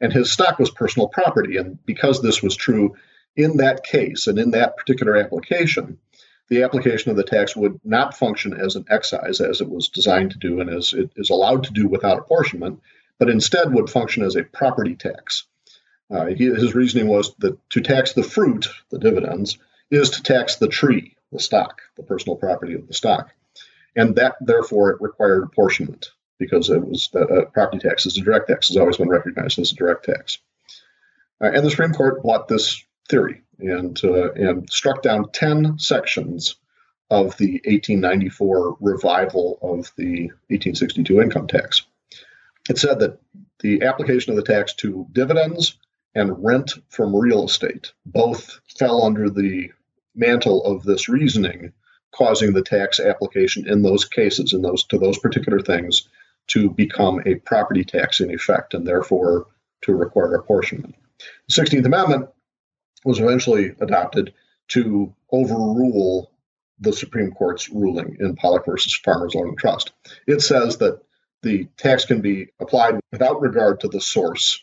And 0.00 0.12
his 0.12 0.32
stock 0.32 0.58
was 0.58 0.70
personal 0.70 1.08
property. 1.08 1.56
And 1.56 1.78
because 1.86 2.20
this 2.20 2.42
was 2.42 2.56
true 2.56 2.94
in 3.36 3.58
that 3.58 3.84
case 3.84 4.26
and 4.26 4.38
in 4.38 4.50
that 4.50 4.76
particular 4.76 5.16
application, 5.16 5.98
the 6.52 6.64
application 6.64 7.10
of 7.10 7.16
the 7.16 7.24
tax 7.24 7.56
would 7.56 7.80
not 7.82 8.14
function 8.14 8.52
as 8.52 8.76
an 8.76 8.84
excise 8.90 9.40
as 9.40 9.62
it 9.62 9.70
was 9.70 9.88
designed 9.88 10.32
to 10.32 10.38
do 10.38 10.60
and 10.60 10.68
as 10.68 10.92
it 10.92 11.10
is 11.16 11.30
allowed 11.30 11.64
to 11.64 11.72
do 11.72 11.88
without 11.88 12.18
apportionment, 12.18 12.78
but 13.18 13.30
instead 13.30 13.72
would 13.72 13.88
function 13.88 14.22
as 14.22 14.36
a 14.36 14.44
property 14.44 14.94
tax. 14.94 15.46
Uh, 16.10 16.26
he, 16.26 16.44
his 16.44 16.74
reasoning 16.74 17.08
was 17.08 17.34
that 17.38 17.58
to 17.70 17.80
tax 17.80 18.12
the 18.12 18.22
fruit, 18.22 18.68
the 18.90 18.98
dividends, 18.98 19.56
is 19.90 20.10
to 20.10 20.22
tax 20.22 20.56
the 20.56 20.68
tree, 20.68 21.16
the 21.32 21.40
stock, 21.40 21.80
the 21.96 22.02
personal 22.02 22.36
property 22.36 22.74
of 22.74 22.86
the 22.86 22.92
stock. 22.92 23.30
And 23.96 24.14
that, 24.16 24.36
therefore, 24.42 24.90
it 24.90 25.00
required 25.00 25.44
apportionment 25.44 26.10
because 26.38 26.68
it 26.68 26.86
was 26.86 27.08
the 27.14 27.20
uh, 27.20 27.44
property 27.46 27.78
tax 27.78 28.04
is 28.04 28.18
a 28.18 28.20
direct 28.20 28.48
tax, 28.48 28.68
has 28.68 28.76
always 28.76 28.98
been 28.98 29.08
recognized 29.08 29.58
as 29.58 29.72
a 29.72 29.76
direct 29.76 30.04
tax. 30.04 30.36
Uh, 31.42 31.46
and 31.46 31.64
the 31.64 31.70
Supreme 31.70 31.94
Court 31.94 32.22
bought 32.22 32.46
this 32.46 32.84
theory 33.08 33.40
and, 33.62 34.02
uh, 34.04 34.32
and 34.32 34.68
struck 34.70 35.02
down 35.02 35.30
10 35.32 35.78
sections 35.78 36.56
of 37.10 37.36
the 37.36 37.60
1894 37.64 38.76
revival 38.80 39.58
of 39.62 39.92
the 39.96 40.28
1862 40.48 41.20
income 41.20 41.46
tax. 41.46 41.82
It 42.70 42.78
said 42.78 43.00
that 43.00 43.18
the 43.60 43.82
application 43.82 44.30
of 44.30 44.36
the 44.36 44.50
tax 44.50 44.74
to 44.76 45.06
dividends 45.12 45.76
and 46.14 46.42
rent 46.44 46.74
from 46.88 47.14
real 47.14 47.44
estate 47.44 47.92
both 48.06 48.60
fell 48.78 49.02
under 49.02 49.30
the 49.30 49.70
mantle 50.14 50.64
of 50.64 50.82
this 50.82 51.08
reasoning, 51.08 51.72
causing 52.12 52.52
the 52.52 52.62
tax 52.62 53.00
application 53.00 53.68
in 53.68 53.82
those 53.82 54.04
cases, 54.04 54.52
in 54.52 54.62
those 54.62 54.84
to 54.84 54.98
those 54.98 55.18
particular 55.18 55.60
things, 55.60 56.08
to 56.48 56.70
become 56.70 57.20
a 57.24 57.36
property 57.36 57.84
tax 57.84 58.20
in 58.20 58.30
effect, 58.30 58.74
and 58.74 58.86
therefore 58.86 59.46
to 59.82 59.94
require 59.94 60.34
apportionment. 60.34 60.94
The 61.18 61.54
Sixteenth 61.54 61.86
Amendment 61.86 62.28
was 63.04 63.18
eventually 63.18 63.74
adopted 63.80 64.32
to 64.68 65.14
overrule 65.30 66.30
the 66.80 66.92
Supreme 66.92 67.30
Court's 67.32 67.70
ruling 67.70 68.16
in 68.20 68.34
Pollock 68.36 68.66
versus 68.66 68.94
Farmers 68.94 69.34
Loan 69.34 69.56
Trust. 69.56 69.92
It 70.26 70.40
says 70.40 70.78
that 70.78 71.00
the 71.42 71.68
tax 71.76 72.04
can 72.04 72.20
be 72.20 72.48
applied 72.60 73.00
without 73.10 73.40
regard 73.40 73.80
to 73.80 73.88
the 73.88 74.00
source 74.00 74.62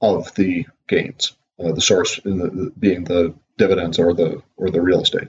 of 0.00 0.34
the 0.34 0.66
gains, 0.88 1.36
uh, 1.62 1.72
the 1.72 1.80
source 1.80 2.20
the, 2.24 2.72
being 2.78 3.04
the 3.04 3.34
dividends 3.58 3.98
or 3.98 4.14
the 4.14 4.42
or 4.56 4.70
the 4.70 4.80
real 4.80 5.02
estate. 5.02 5.28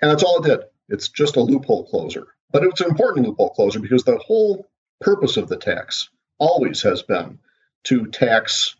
And 0.00 0.10
that's 0.10 0.22
all 0.22 0.42
it 0.42 0.48
did. 0.48 0.60
It's 0.88 1.08
just 1.08 1.36
a 1.36 1.40
loophole 1.40 1.84
closer. 1.84 2.26
But 2.52 2.64
it's 2.64 2.80
an 2.80 2.88
important 2.88 3.26
loophole 3.26 3.50
closer 3.50 3.78
because 3.78 4.04
the 4.04 4.18
whole 4.18 4.68
purpose 5.00 5.36
of 5.36 5.48
the 5.48 5.56
tax 5.56 6.10
always 6.38 6.82
has 6.82 7.02
been 7.02 7.38
to 7.84 8.06
tax 8.06 8.74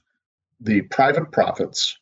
the 0.61 0.83
private 0.83 1.31
profits 1.31 1.99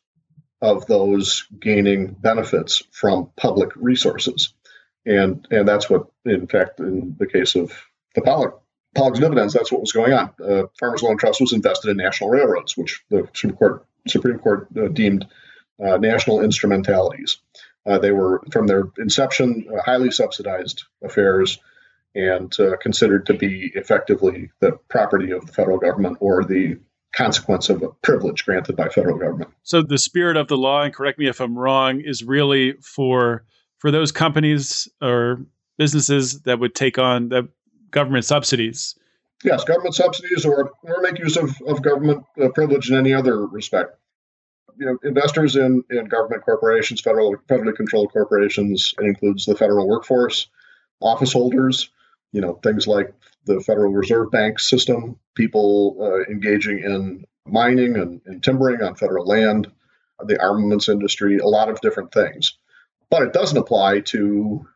of 0.61 0.85
those 0.87 1.45
gaining 1.59 2.07
benefits 2.07 2.83
from 2.91 3.31
public 3.37 3.69
resources. 3.75 4.53
And 5.05 5.47
and 5.49 5.67
that's 5.67 5.89
what, 5.89 6.07
in 6.25 6.47
fact, 6.47 6.79
in 6.79 7.15
the 7.17 7.27
case 7.27 7.55
of 7.55 7.71
the 8.15 8.21
Pollock 8.21 8.61
Pollock's 8.95 9.19
dividends, 9.19 9.53
that's 9.53 9.71
what 9.71 9.81
was 9.81 9.91
going 9.91 10.13
on. 10.13 10.33
Uh, 10.43 10.63
Farmers 10.79 11.03
Loan 11.03 11.17
Trust 11.17 11.41
was 11.41 11.53
invested 11.53 11.89
in 11.89 11.97
national 11.97 12.31
railroads, 12.31 12.75
which 12.75 13.03
the 13.09 13.27
Supreme 13.33 13.55
Court, 13.55 13.85
Supreme 14.07 14.39
Court 14.39 14.67
uh, 14.77 14.87
deemed 14.87 15.27
uh, 15.83 15.97
national 15.97 16.41
instrumentalities. 16.41 17.37
Uh, 17.85 17.99
they 17.99 18.11
were, 18.11 18.41
from 18.51 18.67
their 18.67 18.85
inception, 18.97 19.67
uh, 19.71 19.81
highly 19.81 20.11
subsidized 20.11 20.83
affairs 21.03 21.59
and 22.15 22.59
uh, 22.59 22.75
considered 22.77 23.27
to 23.27 23.33
be 23.33 23.71
effectively 23.75 24.51
the 24.59 24.73
property 24.89 25.31
of 25.31 25.45
the 25.45 25.53
federal 25.53 25.77
government 25.77 26.17
or 26.19 26.43
the 26.43 26.77
consequence 27.15 27.69
of 27.69 27.81
a 27.81 27.89
privilege 28.03 28.45
granted 28.45 28.75
by 28.75 28.87
federal 28.89 29.17
government. 29.17 29.51
So 29.63 29.81
the 29.81 29.97
spirit 29.97 30.37
of 30.37 30.47
the 30.47 30.57
law, 30.57 30.83
and 30.83 30.93
correct 30.93 31.19
me 31.19 31.27
if 31.27 31.39
I'm 31.39 31.57
wrong, 31.57 32.01
is 32.01 32.23
really 32.23 32.73
for 32.81 33.43
for 33.79 33.91
those 33.91 34.11
companies 34.11 34.87
or 35.01 35.39
businesses 35.77 36.41
that 36.41 36.59
would 36.59 36.75
take 36.75 36.97
on 36.97 37.29
the 37.29 37.47
government 37.91 38.25
subsidies. 38.25 38.95
Yes, 39.43 39.63
government 39.63 39.95
subsidies 39.95 40.45
or, 40.45 40.71
or 40.83 41.01
make 41.01 41.17
use 41.17 41.37
of, 41.37 41.55
of 41.65 41.81
government 41.81 42.25
uh, 42.41 42.49
privilege 42.49 42.91
in 42.91 42.97
any 42.97 43.13
other 43.13 43.45
respect. 43.47 43.95
You 44.77 44.85
know, 44.85 44.97
investors 45.03 45.55
in, 45.55 45.83
in 45.89 46.05
government 46.05 46.43
corporations, 46.43 46.99
federal 47.01 47.35
federally 47.49 47.75
controlled 47.75 48.11
corporations, 48.11 48.93
it 48.99 49.05
includes 49.05 49.45
the 49.45 49.55
federal 49.55 49.87
workforce, 49.87 50.47
office 50.99 51.33
holders, 51.33 51.89
you 52.33 52.41
know, 52.41 52.59
things 52.63 52.85
like 52.85 53.13
the 53.45 53.61
Federal 53.61 53.91
Reserve 53.91 54.31
Bank 54.31 54.59
system, 54.59 55.17
people 55.35 55.97
uh, 56.01 56.31
engaging 56.31 56.79
in 56.79 57.25
mining 57.45 57.95
and, 57.95 58.21
and 58.25 58.43
timbering 58.43 58.81
on 58.81 58.95
federal 58.95 59.25
land, 59.25 59.71
the 60.25 60.39
armaments 60.41 60.89
industry, 60.89 61.37
a 61.37 61.47
lot 61.47 61.69
of 61.69 61.81
different 61.81 62.11
things. 62.11 62.57
But 63.09 63.23
it 63.23 63.33
doesn't 63.33 63.57
apply 63.57 64.01
to 64.01 64.67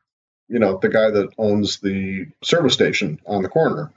you 0.53 0.59
know, 0.59 0.77
the 0.77 0.89
guy 0.89 1.09
that 1.09 1.29
owns 1.37 1.79
the 1.79 2.27
service 2.43 2.73
station 2.73 3.19
on 3.25 3.41
the 3.41 3.49
corner 3.49 3.91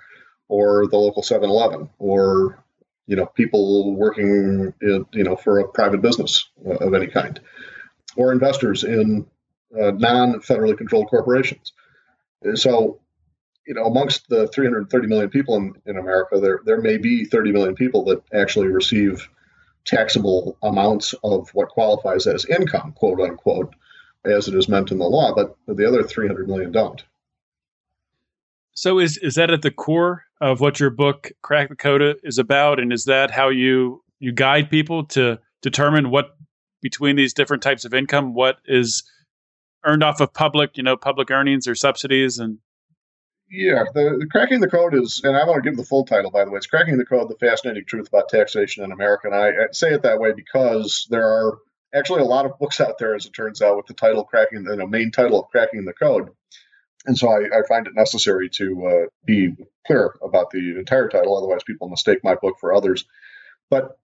or 0.49 0.87
the 0.87 0.97
local 0.97 1.23
7-Eleven 1.23 1.91
or 1.99 2.63
you 3.07 3.15
know, 3.15 3.27
people 3.27 3.95
working 3.95 4.73
in, 4.81 5.07
you 5.13 5.23
know, 5.23 5.37
for 5.37 5.61
a 5.61 5.69
private 5.69 6.03
business 6.03 6.49
uh, 6.67 6.75
of 6.77 6.95
any 6.95 7.07
kind 7.07 7.41
or 8.17 8.33
investors 8.33 8.83
in 8.83 9.27
uh, 9.81 9.93
non-federally 9.93 10.77
controlled 10.77 11.09
corporations. 11.09 11.73
So, 12.55 13.01
you 13.67 13.75
know, 13.75 13.85
amongst 13.85 14.29
the 14.29 14.47
330 14.49 15.07
million 15.07 15.29
people 15.29 15.57
in, 15.57 15.75
in 15.87 15.99
America, 15.99 16.39
there 16.41 16.61
there 16.65 16.81
may 16.81 16.97
be 16.97 17.25
30 17.25 17.53
million 17.53 17.75
people 17.75 18.05
that 18.05 18.23
actually 18.33 18.69
receive 18.69 19.29
taxable 19.85 20.57
amounts 20.63 21.15
of 21.25 21.49
what 21.51 21.69
qualifies 21.69 22.27
as 22.27 22.45
income, 22.47 22.93
quote 22.93 23.21
unquote, 23.21 23.75
as 24.25 24.49
it 24.49 24.55
is 24.55 24.69
meant 24.69 24.91
in 24.91 24.99
the 24.99 25.05
law, 25.05 25.35
but 25.35 25.57
the 25.67 25.87
other 25.87 26.03
300 26.03 26.49
million 26.49 26.73
don't. 26.73 27.05
So 28.75 28.99
is 28.99 29.17
is 29.19 29.35
that 29.35 29.51
at 29.51 29.63
the 29.63 29.71
core 29.71 30.25
of 30.41 30.61
what 30.61 30.79
your 30.79 30.91
book 30.91 31.33
Crack 31.43 31.71
the 31.71 31.77
Code 31.77 32.17
is 32.23 32.39
about 32.39 32.79
and 32.79 32.93
is 32.93 33.05
that 33.07 33.31
how 33.31 33.49
you 33.49 34.03
you 34.21 34.33
guide 34.33 34.71
people 34.71 35.05
to 35.07 35.39
determine 35.63 36.11
what 36.11 36.37
between 36.83 37.17
these 37.17 37.33
different 37.33 37.63
types 37.63 37.85
of 37.85 37.95
income 37.95 38.35
what 38.35 38.59
is 38.67 39.03
earned 39.85 40.03
off 40.03 40.21
of 40.21 40.35
public, 40.35 40.77
you 40.77 40.83
know, 40.83 40.97
public 40.97 41.31
earnings 41.31 41.67
or 41.67 41.75
subsidies 41.75 42.39
and 42.39 42.59
yeah, 43.51 43.85
the, 43.95 44.17
the, 44.19 44.27
cracking 44.31 44.61
the 44.61 44.69
code 44.69 44.95
is, 44.95 45.21
and 45.23 45.37
I 45.37 45.45
want 45.45 45.63
to 45.63 45.71
give 45.71 45.77
the 45.77 45.85
full 45.85 46.05
title 46.05 46.31
by 46.31 46.45
the 46.45 46.51
way. 46.51 46.57
It's 46.57 46.67
cracking 46.67 46.99
the 46.99 47.07
code: 47.07 47.29
the 47.29 47.37
fascinating 47.37 47.85
truth 47.85 48.09
about 48.09 48.29
taxation 48.29 48.85
in 48.85 48.93
America. 48.93 49.29
And 49.29 49.37
I, 49.37 49.49
I 49.49 49.67
say 49.73 49.93
it 49.93 50.03
that 50.03 50.19
way 50.19 50.33
because 50.33 51.07
there 51.11 51.27
are 51.27 51.59
actually 51.95 52.23
a 52.23 52.27
lot 52.27 52.47
of 52.47 52.59
books 52.59 52.81
out 52.81 52.99
there, 52.99 53.15
as 53.15 53.27
it 53.27 53.33
turns 53.33 53.63
out, 53.63 53.77
with 53.77 53.87
the 53.87 53.95
title 53.95 54.25
cracking, 54.25 54.65
the 54.65 54.73
you 54.73 54.79
know, 54.79 54.87
main 54.87 55.11
title 55.11 55.41
of 55.41 55.51
cracking 55.51 55.85
the 55.85 55.93
code. 55.93 56.31
And 57.07 57.17
so 57.17 57.29
I, 57.29 57.59
I 57.59 57.63
find 57.69 57.87
it 57.87 57.95
necessary 57.95 58.51
to 58.51 58.87
uh, 58.87 59.07
be 59.25 59.55
clear 59.87 60.15
about 60.23 60.51
the 60.51 60.77
entire 60.79 61.09
title, 61.09 61.37
otherwise 61.37 61.63
people 61.65 61.89
mistake 61.89 62.19
my 62.25 62.35
book 62.35 62.57
for 62.61 62.75
others. 62.75 63.05
But 63.71 63.97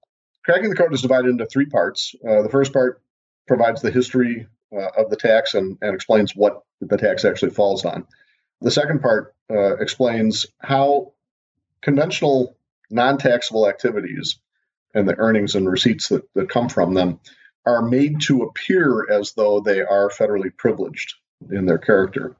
cracking 0.44 0.70
the 0.70 0.76
code 0.76 0.94
is 0.94 1.02
divided 1.02 1.30
into 1.30 1.46
three 1.46 1.66
parts. 1.66 2.14
Uh, 2.26 2.42
the 2.42 2.48
first 2.48 2.72
part 2.72 3.02
provides 3.48 3.82
the 3.82 3.90
history 3.90 4.46
uh, 4.72 4.88
of 4.96 5.10
the 5.10 5.16
tax 5.16 5.54
and, 5.54 5.78
and 5.82 5.94
explains 5.94 6.36
what 6.36 6.62
the 6.80 6.96
tax 6.96 7.24
actually 7.24 7.50
falls 7.50 7.84
on. 7.84 8.06
The 8.62 8.70
second 8.70 9.02
part 9.02 9.34
uh, 9.50 9.76
explains 9.76 10.46
how 10.60 11.12
conventional 11.82 12.56
non-taxable 12.90 13.68
activities 13.68 14.38
and 14.94 15.08
the 15.08 15.18
earnings 15.18 15.54
and 15.54 15.68
receipts 15.68 16.08
that, 16.08 16.22
that 16.34 16.48
come 16.48 16.68
from 16.68 16.94
them 16.94 17.18
are 17.66 17.82
made 17.82 18.20
to 18.22 18.42
appear 18.42 19.10
as 19.10 19.32
though 19.32 19.60
they 19.60 19.80
are 19.80 20.10
federally 20.10 20.56
privileged 20.56 21.14
in 21.50 21.66
their 21.66 21.78
character, 21.78 22.36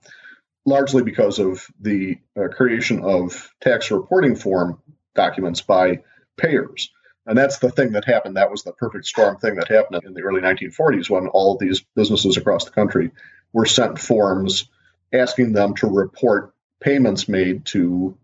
largely 0.64 1.02
because 1.02 1.38
of 1.38 1.66
the 1.80 2.18
uh, 2.36 2.48
creation 2.48 3.02
of 3.02 3.50
tax 3.60 3.90
reporting 3.90 4.36
form 4.36 4.80
documents 5.14 5.60
by 5.60 6.02
payers. 6.36 6.90
And 7.26 7.38
that's 7.38 7.58
the 7.58 7.70
thing 7.70 7.92
that 7.92 8.04
happened. 8.04 8.36
That 8.36 8.50
was 8.50 8.62
the 8.62 8.72
perfect 8.72 9.06
storm 9.06 9.38
thing 9.38 9.56
that 9.56 9.68
happened 9.68 10.02
in 10.04 10.14
the 10.14 10.22
early 10.22 10.40
1940s 10.40 11.08
when 11.08 11.28
all 11.28 11.54
of 11.54 11.60
these 11.60 11.84
businesses 11.96 12.36
across 12.36 12.64
the 12.64 12.72
country 12.72 13.10
were 13.52 13.66
sent 13.66 13.98
forms 13.98 14.68
asking 15.12 15.52
them 15.52 15.74
to 15.76 15.86
report 15.86 16.54
payments 16.80 17.28
made 17.28 17.64
to 17.66 18.16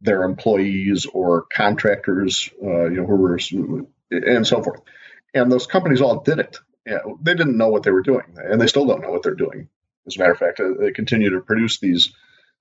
their 0.00 0.24
employees 0.24 1.06
or 1.06 1.46
contractors, 1.54 2.50
uh, 2.62 2.84
you 2.84 3.00
know, 3.00 3.06
who 3.06 3.16
were, 3.16 3.38
and 4.10 4.46
so 4.46 4.62
forth 4.62 4.80
and 5.34 5.50
those 5.50 5.66
companies 5.66 6.00
all 6.00 6.20
did 6.20 6.38
it. 6.38 6.58
Yeah, 6.86 6.98
they 7.20 7.34
didn't 7.34 7.56
know 7.56 7.68
what 7.68 7.84
they 7.84 7.90
were 7.90 8.02
doing, 8.02 8.36
and 8.36 8.60
they 8.60 8.66
still 8.66 8.86
don't 8.86 9.02
know 9.02 9.10
what 9.10 9.22
they're 9.22 9.34
doing. 9.34 9.68
As 10.06 10.16
a 10.16 10.18
matter 10.18 10.32
of 10.32 10.38
fact, 10.38 10.60
uh, 10.60 10.74
they 10.78 10.90
continue 10.90 11.30
to 11.30 11.40
produce 11.40 11.78
these 11.78 12.12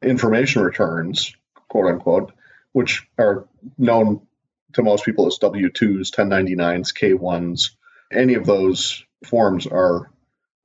information 0.02 0.62
returns, 0.62 1.34
quote 1.70 1.92
unquote, 1.92 2.32
which 2.72 3.08
are 3.18 3.48
known 3.78 4.22
to 4.74 4.84
most 4.84 5.04
people 5.04 5.28
as 5.28 5.38
W 5.40 5.70
2s, 5.70 6.12
1099s, 6.12 6.94
K 6.94 7.14
1s. 7.14 7.72
Any 8.12 8.36
of 8.36 8.46
those 8.46 9.04
forms 9.26 9.66
are 9.66 10.12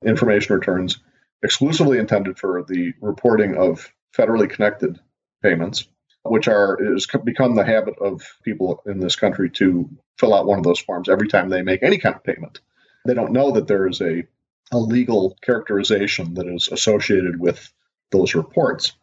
information 0.05 0.55
returns 0.55 0.99
exclusively 1.43 1.99
intended 1.99 2.37
for 2.39 2.63
the 2.67 2.93
reporting 3.01 3.55
of 3.55 3.91
federally 4.15 4.49
connected 4.49 4.99
payments, 5.43 5.87
which 6.23 6.47
are 6.47 6.77
has 6.93 7.07
become 7.23 7.55
the 7.55 7.65
habit 7.65 7.95
of 7.99 8.23
people 8.43 8.81
in 8.85 8.99
this 8.99 9.15
country 9.15 9.49
to 9.51 9.89
fill 10.17 10.33
out 10.33 10.45
one 10.45 10.57
of 10.57 10.63
those 10.63 10.79
forms 10.79 11.09
every 11.09 11.27
time 11.27 11.49
they 11.49 11.61
make 11.61 11.83
any 11.83 11.97
kind 11.97 12.15
of 12.15 12.23
payment. 12.23 12.59
They 13.05 13.13
don't 13.13 13.31
know 13.31 13.51
that 13.51 13.67
there 13.67 13.87
is 13.87 14.01
a, 14.01 14.23
a 14.71 14.77
legal 14.77 15.37
characterization 15.41 16.33
that 16.35 16.47
is 16.47 16.67
associated 16.69 17.39
with 17.39 17.71
those 18.11 18.35
reports. 18.35 18.93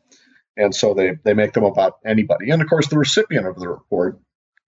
And 0.57 0.75
so 0.75 0.95
they, 0.95 1.19
they 1.25 1.35
make 1.35 1.53
them 1.53 1.65
about 1.65 1.99
anybody. 2.05 2.51
And 2.51 2.63
of 2.63 2.69
course, 2.69 2.89
the 2.89 2.99
recipient 2.99 3.47
of 3.47 3.59
the 3.59 3.69
report, 3.69 4.21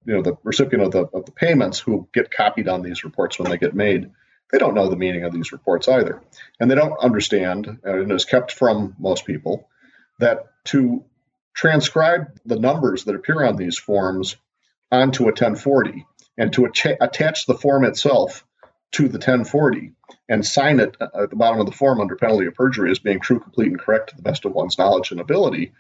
you 0.05 0.15
know, 0.15 0.23
the 0.23 0.37
recipient 0.43 0.85
of 0.85 0.93
the, 0.93 1.05
of 1.17 1.27
the 1.27 1.33
payments 1.33 1.79
who 1.79 2.09
get 2.13 2.31
copied 2.31 2.69
on 2.69 2.83
these 2.83 3.05
reports 3.05 3.39
when 3.39 3.51
they 3.51 3.59
get 3.59 3.75
made, 3.75 4.11
they 4.51 4.59
don't 4.59 4.75
know 4.75 4.89
the 4.89 4.97
meaning 4.97 5.25
of 5.25 5.33
these 5.33 5.53
reports 5.53 5.89
either. 5.89 6.23
And 6.61 6.71
they 6.71 6.75
don't 6.75 6.99
understand, 7.01 7.79
and 7.83 8.13
it's 8.13 8.25
kept 8.25 8.53
from 8.53 8.95
most 8.99 9.27
people, 9.27 9.69
that 10.19 10.47
to 10.67 11.05
transcribe 11.55 12.39
the 12.45 12.59
numbers 12.59 13.05
that 13.05 13.15
appear 13.15 13.45
on 13.45 13.57
these 13.57 13.79
forms 13.79 14.37
onto 14.93 15.25
a 15.25 15.27
1040 15.27 16.07
and 16.39 16.53
to 16.53 16.67
attach 17.01 17.47
the 17.47 17.55
form 17.55 17.85
itself 17.85 18.47
to 18.93 19.09
the 19.09 19.19
1040 19.19 19.93
and 20.29 20.47
sign 20.47 20.81
it 20.81 20.97
uh, 21.01 21.23
at 21.23 21.31
the 21.31 21.37
bottom 21.37 21.61
of 21.61 21.67
the 21.67 21.73
form 21.73 22.01
under 22.01 22.17
penalty 22.17 22.47
of 22.47 22.55
perjury 22.55 22.91
as 22.91 22.99
being 22.99 23.21
true, 23.21 23.41
complete, 23.41 23.69
and 23.69 23.81
correct 23.81 24.11
to 24.11 24.17
the 24.17 24.23
best 24.23 24.45
of 24.45 24.53
one's 24.53 24.79
knowledge 24.79 25.11
and 25.11 25.21
ability 25.21 25.73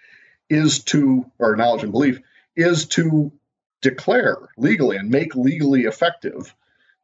is 0.48 0.82
to, 0.84 1.30
or 1.38 1.56
knowledge 1.56 1.82
and 1.82 1.92
belief, 1.92 2.20
is 2.56 2.86
to 2.86 3.32
declare 3.82 4.36
legally 4.56 4.96
and 4.96 5.10
make 5.10 5.34
legally 5.34 5.82
effective 5.82 6.54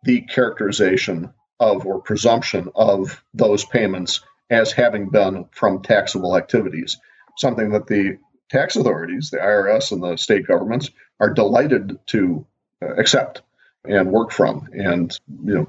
the 0.05 0.23
characterization 0.23 1.33
of 1.63 1.87
or 1.87 2.01
presumption 2.01 2.71
of 2.75 3.23
those 3.33 3.65
payments 3.65 4.21
as 4.51 4.73
having 4.73 5.09
been 5.09 5.47
from 5.53 5.81
taxable 5.81 6.37
activities, 6.37 6.99
something 7.39 7.71
that 7.71 7.87
the 7.87 8.19
tax 8.51 8.77
authorities, 8.77 9.31
the 9.31 9.39
IRS 9.39 9.93
and 9.93 10.03
the 10.03 10.17
state 10.17 10.47
governments, 10.47 10.91
are 11.21 11.33
delighted 11.33 11.99
to 12.07 12.45
accept 12.83 13.43
and 13.85 14.11
work 14.11 14.33
from 14.33 14.69
and 14.73 15.19
you 15.45 15.55
know 15.55 15.69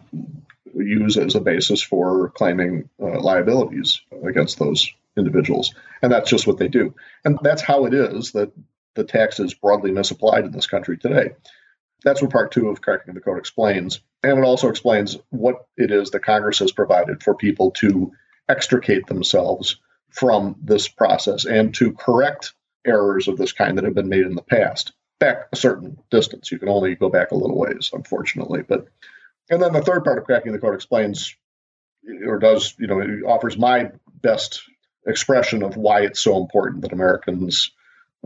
use 0.76 1.18
as 1.18 1.36
a 1.36 1.42
basis 1.42 1.82
for 1.82 2.30
claiming 2.30 2.90
uh, 3.00 3.20
liabilities 3.20 4.02
against 4.24 4.58
those 4.58 4.92
individuals. 5.16 5.74
And 6.02 6.12
that's 6.12 6.30
just 6.30 6.48
what 6.48 6.58
they 6.58 6.68
do. 6.68 6.96
And 7.24 7.38
that's 7.44 7.62
how 7.62 7.86
it 7.86 7.94
is 7.94 8.32
that 8.32 8.52
the 8.96 9.04
tax 9.04 9.40
is 9.40 9.54
broadly 9.54 9.92
misapplied 9.92 10.46
in 10.46 10.52
this 10.52 10.66
country 10.66 10.98
today. 10.98 11.34
That's 12.04 12.22
what 12.24 12.32
part 12.32 12.52
two 12.52 12.70
of 12.70 12.82
cracking 12.82 13.14
the 13.14 13.22
code 13.22 13.38
explains 13.38 14.00
and 14.24 14.40
it 14.40 14.46
also 14.46 14.70
explains 14.70 15.18
what 15.30 15.68
it 15.78 15.92
is 15.92 16.12
that 16.12 16.24
congress 16.24 16.60
has 16.60 16.72
provided 16.72 17.22
for 17.22 17.36
people 17.36 17.72
to 17.72 18.12
extricate 18.50 19.06
themselves 19.08 19.78
from 20.10 20.56
this 20.62 20.88
process 20.88 21.46
and 21.46 21.74
to 21.74 21.94
correct 21.94 22.54
errors 22.86 23.28
of 23.28 23.38
this 23.38 23.52
kind 23.52 23.78
that 23.78 23.86
have 23.86 23.96
been 23.96 24.10
made 24.10 24.26
in 24.26 24.36
the 24.36 24.42
past 24.42 24.94
back 25.20 25.48
a 25.52 25.56
certain 25.56 25.98
distance. 26.12 26.52
You 26.52 26.60
can 26.60 26.70
only 26.70 26.96
go 26.96 27.10
back 27.10 27.32
a 27.32 27.36
little 27.36 27.58
ways, 27.58 27.92
unfortunately. 27.94 28.64
But 28.68 28.88
and 29.50 29.62
then 29.62 29.74
the 29.74 29.82
third 29.82 30.04
part 30.04 30.18
of 30.18 30.26
cracking 30.26 30.52
the 30.52 30.60
code 30.60 30.76
explains 30.76 31.36
or 32.26 32.40
does, 32.40 32.76
you 32.78 32.88
know, 32.88 33.00
it 33.00 33.24
offers 33.26 33.58
my 33.58 33.92
best 34.22 34.62
expression 35.08 35.64
of 35.64 35.78
why 35.78 36.02
it's 36.02 36.20
so 36.20 36.38
important 36.38 36.82
that 36.82 36.94
Americans 36.94 37.72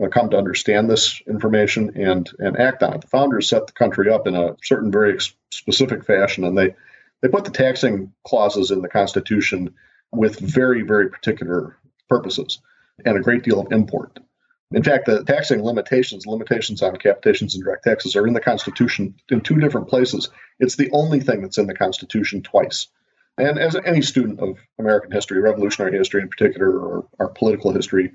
Uh, 0.02 0.08
come 0.08 0.30
to 0.30 0.38
understand 0.38 0.88
this 0.88 1.20
information 1.26 1.92
and 1.96 2.30
and 2.38 2.56
act 2.56 2.82
on 2.82 2.94
it. 2.94 3.00
The 3.00 3.08
founders 3.08 3.48
set 3.48 3.66
the 3.66 3.72
country 3.72 4.10
up 4.10 4.26
in 4.26 4.36
a 4.36 4.56
certain 4.62 4.92
very 4.92 5.18
specific 5.50 6.04
fashion, 6.04 6.44
and 6.44 6.56
they 6.56 6.74
they 7.20 7.28
put 7.28 7.44
the 7.44 7.50
taxing 7.50 8.12
clauses 8.24 8.70
in 8.70 8.82
the 8.82 8.88
Constitution 8.88 9.74
with 10.12 10.38
very 10.38 10.82
very 10.82 11.10
particular 11.10 11.76
purposes 12.08 12.60
and 13.04 13.16
a 13.16 13.22
great 13.22 13.42
deal 13.42 13.60
of 13.60 13.72
import. 13.72 14.18
In 14.70 14.82
fact, 14.82 15.06
the 15.06 15.24
taxing 15.24 15.64
limitations, 15.64 16.26
limitations 16.26 16.82
on 16.82 16.94
capitations 16.96 17.54
and 17.54 17.64
direct 17.64 17.84
taxes, 17.84 18.14
are 18.16 18.26
in 18.26 18.34
the 18.34 18.40
Constitution 18.40 19.14
in 19.30 19.40
two 19.40 19.56
different 19.56 19.88
places. 19.88 20.28
It's 20.60 20.76
the 20.76 20.90
only 20.92 21.20
thing 21.20 21.42
that's 21.42 21.58
in 21.58 21.66
the 21.66 21.74
Constitution 21.74 22.42
twice. 22.42 22.88
And 23.38 23.58
as 23.58 23.76
any 23.76 24.02
student 24.02 24.40
of 24.40 24.58
American 24.78 25.10
history, 25.10 25.40
revolutionary 25.40 25.96
history 25.96 26.22
in 26.22 26.28
particular, 26.28 26.70
or 26.70 27.08
our 27.18 27.28
political 27.28 27.72
history, 27.72 28.12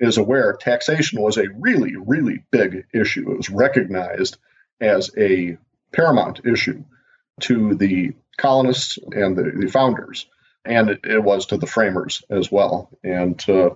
is 0.00 0.18
aware, 0.18 0.54
taxation 0.54 1.20
was 1.20 1.36
a 1.36 1.48
really, 1.58 1.96
really 1.96 2.44
big 2.50 2.86
issue. 2.92 3.30
It 3.30 3.36
was 3.36 3.50
recognized 3.50 4.38
as 4.80 5.10
a 5.16 5.56
paramount 5.92 6.40
issue 6.44 6.84
to 7.40 7.74
the 7.74 8.12
colonists 8.36 8.98
and 9.12 9.36
the, 9.36 9.52
the 9.54 9.68
founders, 9.68 10.26
and 10.64 10.90
it, 10.90 11.00
it, 11.04 11.22
was 11.22 11.46
to 11.46 11.56
the 11.56 11.66
framers 11.66 12.22
as 12.30 12.50
well. 12.50 12.90
And 13.02 13.42
uh, 13.48 13.70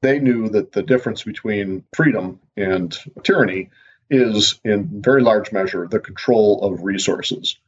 they 0.00 0.18
knew 0.18 0.48
that 0.50 0.72
the 0.72 0.82
difference 0.82 1.22
between 1.24 1.84
freedom 1.94 2.40
and 2.56 2.96
tyranny 3.22 3.70
is, 4.10 4.58
in 4.64 5.02
very 5.02 5.22
large 5.22 5.52
measure, 5.52 5.86
the 5.86 6.00
control 6.00 6.62
of 6.62 6.82
resources. 6.82 7.58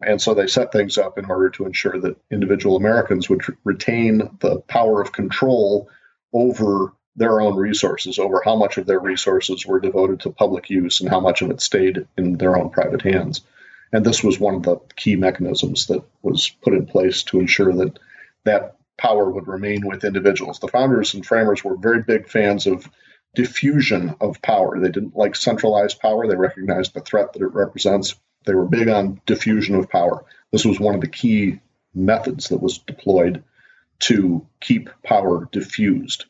And 0.00 0.22
so 0.22 0.32
they 0.32 0.46
set 0.46 0.70
things 0.70 0.96
up 0.96 1.18
in 1.18 1.24
order 1.24 1.50
to 1.50 1.64
ensure 1.64 1.98
that 2.00 2.20
individual 2.30 2.76
Americans 2.76 3.28
would 3.28 3.42
retain 3.64 4.36
the 4.38 4.60
power 4.60 5.00
of 5.00 5.12
control 5.12 5.88
over 6.32 6.92
their 7.18 7.40
own 7.40 7.56
resources, 7.56 8.18
over 8.18 8.40
how 8.44 8.54
much 8.54 8.78
of 8.78 8.86
their 8.86 9.00
resources 9.00 9.66
were 9.66 9.80
devoted 9.80 10.20
to 10.20 10.30
public 10.30 10.70
use 10.70 11.00
and 11.00 11.10
how 11.10 11.18
much 11.18 11.42
of 11.42 11.50
it 11.50 11.60
stayed 11.60 12.06
in 12.16 12.38
their 12.38 12.56
own 12.56 12.70
private 12.70 13.02
hands. 13.02 13.40
And 13.92 14.04
this 14.06 14.22
was 14.22 14.38
one 14.38 14.54
of 14.54 14.62
the 14.62 14.76
key 14.94 15.16
mechanisms 15.16 15.86
that 15.86 16.02
was 16.22 16.48
put 16.62 16.74
in 16.74 16.86
place 16.86 17.24
to 17.24 17.40
ensure 17.40 17.72
that 17.72 17.98
that 18.44 18.76
power 18.96 19.30
would 19.30 19.48
remain 19.48 19.86
with 19.86 20.04
individuals. 20.04 20.60
The 20.60 20.68
founders 20.68 21.14
and 21.14 21.26
framers 21.26 21.64
were 21.64 21.76
very 21.76 22.02
big 22.02 22.28
fans 22.28 22.66
of 22.66 22.88
diffusion 23.34 24.14
of 24.20 24.40
power. 24.42 24.78
They 24.78 24.90
didn't 24.90 25.16
like 25.16 25.34
centralized 25.34 26.00
power, 26.00 26.26
they 26.26 26.36
recognized 26.36 26.94
the 26.94 27.00
threat 27.00 27.32
that 27.32 27.42
it 27.42 27.54
represents. 27.54 28.14
They 28.44 28.54
were 28.54 28.64
big 28.64 28.88
on 28.88 29.20
diffusion 29.26 29.74
of 29.74 29.90
power. 29.90 30.24
This 30.52 30.64
was 30.64 30.78
one 30.78 30.94
of 30.94 31.00
the 31.00 31.08
key 31.08 31.60
methods 31.94 32.48
that 32.48 32.62
was 32.62 32.78
deployed 32.78 33.42
to 34.00 34.46
keep 34.60 34.88
power 35.02 35.48
diffused 35.50 36.26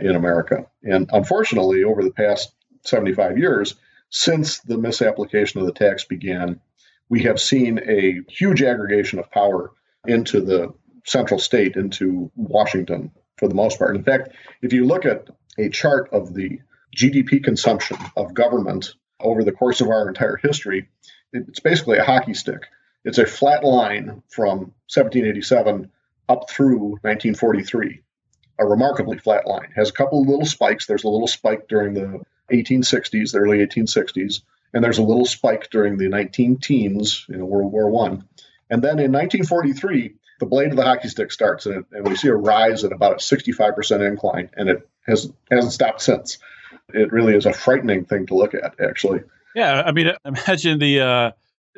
in 0.00 0.16
America. 0.16 0.66
And 0.82 1.08
unfortunately, 1.12 1.84
over 1.84 2.02
the 2.02 2.12
past 2.12 2.52
75 2.84 3.38
years, 3.38 3.74
since 4.10 4.58
the 4.60 4.78
misapplication 4.78 5.60
of 5.60 5.66
the 5.66 5.72
tax 5.72 6.04
began, 6.04 6.60
we 7.08 7.22
have 7.24 7.40
seen 7.40 7.80
a 7.86 8.20
huge 8.28 8.62
aggregation 8.62 9.18
of 9.18 9.30
power 9.30 9.72
into 10.06 10.40
the 10.40 10.72
central 11.04 11.38
state 11.38 11.76
into 11.76 12.30
Washington 12.36 13.10
for 13.36 13.48
the 13.48 13.54
most 13.54 13.78
part. 13.78 13.96
In 13.96 14.04
fact, 14.04 14.30
if 14.62 14.72
you 14.72 14.84
look 14.84 15.04
at 15.04 15.28
a 15.58 15.68
chart 15.68 16.08
of 16.12 16.34
the 16.34 16.60
GDP 16.96 17.42
consumption 17.42 17.96
of 18.16 18.34
government 18.34 18.94
over 19.20 19.44
the 19.44 19.52
course 19.52 19.80
of 19.80 19.88
our 19.88 20.08
entire 20.08 20.36
history, 20.36 20.88
it's 21.32 21.60
basically 21.60 21.98
a 21.98 22.04
hockey 22.04 22.34
stick. 22.34 22.66
It's 23.04 23.18
a 23.18 23.26
flat 23.26 23.64
line 23.64 24.22
from 24.28 24.72
1787 24.92 25.90
up 26.28 26.50
through 26.50 26.98
1943, 27.02 28.02
a 28.60 28.66
remarkably 28.66 29.18
flat 29.18 29.46
line. 29.46 29.72
Has 29.74 29.88
a 29.88 29.92
couple 29.92 30.20
of 30.20 30.28
little 30.28 30.46
spikes. 30.46 30.86
There's 30.86 31.04
a 31.04 31.08
little 31.08 31.26
spike 31.26 31.66
during 31.66 31.94
the 31.94 32.20
1860s, 32.52 33.32
the 33.32 33.38
early 33.38 33.58
1860s, 33.66 34.42
and 34.72 34.84
there's 34.84 34.98
a 34.98 35.02
little 35.02 35.24
spike 35.24 35.70
during 35.70 35.96
the 35.96 36.08
19 36.08 36.58
teens, 36.58 37.26
in 37.28 37.46
World 37.46 37.72
War 37.72 37.90
One. 37.90 38.28
And 38.68 38.82
then 38.82 38.98
in 38.98 39.10
1943, 39.10 40.14
the 40.38 40.46
blade 40.46 40.70
of 40.70 40.76
the 40.76 40.84
hockey 40.84 41.08
stick 41.08 41.32
starts, 41.32 41.66
and, 41.66 41.78
it, 41.78 41.84
and 41.92 42.08
we 42.08 42.16
see 42.16 42.28
a 42.28 42.34
rise 42.34 42.84
at 42.84 42.92
about 42.92 43.12
a 43.12 43.16
65% 43.16 44.06
incline, 44.06 44.50
and 44.54 44.68
it 44.68 44.88
has 45.06 45.32
hasn't 45.50 45.72
stopped 45.72 46.02
since. 46.02 46.38
It 46.92 47.12
really 47.12 47.34
is 47.34 47.46
a 47.46 47.52
frightening 47.52 48.04
thing 48.04 48.26
to 48.26 48.34
look 48.34 48.54
at, 48.54 48.74
actually. 48.80 49.20
Yeah, 49.54 49.82
I 49.84 49.92
mean, 49.92 50.12
imagine 50.24 50.78
the 50.78 51.00
uh, 51.00 51.30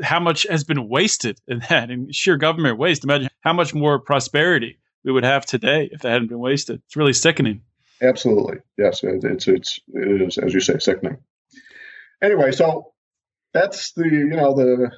how 0.03 0.21
much 0.21 0.47
has 0.49 0.65
been 0.65 0.89
wasted 0.89 1.41
in 1.47 1.61
that, 1.69 1.91
and 1.91 2.15
sheer 2.15 2.37
government 2.37 2.79
waste. 2.79 3.05
Imagine 3.05 3.29
how 3.41 3.53
much 3.53 3.75
more 3.75 3.99
prosperity 3.99 4.79
we 5.05 5.13
would 5.13 5.25
have 5.25 5.47
today 5.47 5.89
if 5.93 6.03
that 6.03 6.13
hadn't 6.13 6.29
been 6.29 6.39
wasted. 6.39 6.83
It's 6.87 6.97
really 6.97 7.13
sickening. 7.13 7.63
Absolutely, 8.01 8.59
yes, 8.79 9.01
it's 9.03 9.47
it's 9.47 9.81
it 9.95 10.23
is 10.23 10.39
as 10.39 10.53
you 10.53 10.61
say, 10.61 10.79
sickening. 10.79 11.19
Anyway, 12.23 12.53
so 12.53 12.93
that's 13.53 13.93
the 13.93 14.09
you 14.09 14.27
know 14.37 14.55
the 14.55 14.91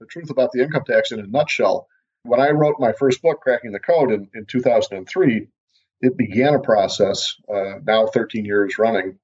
the 0.00 0.06
truth 0.06 0.30
about 0.30 0.50
the 0.52 0.62
income 0.62 0.84
tax 0.86 1.12
in 1.12 1.20
a 1.20 1.26
nutshell 1.26 1.88
when 2.24 2.40
I 2.40 2.50
wrote 2.50 2.76
my 2.78 2.92
first 2.92 3.22
book, 3.22 3.40
Cracking 3.40 3.72
the 3.72 3.80
Code, 3.80 4.12
in, 4.12 4.28
in 4.34 4.46
2003, 4.46 5.48
it 6.00 6.16
began 6.16 6.54
a 6.54 6.60
process, 6.60 7.34
uh, 7.52 7.78
now 7.84 8.06
13 8.06 8.44
years 8.44 8.78
running, 8.78 9.18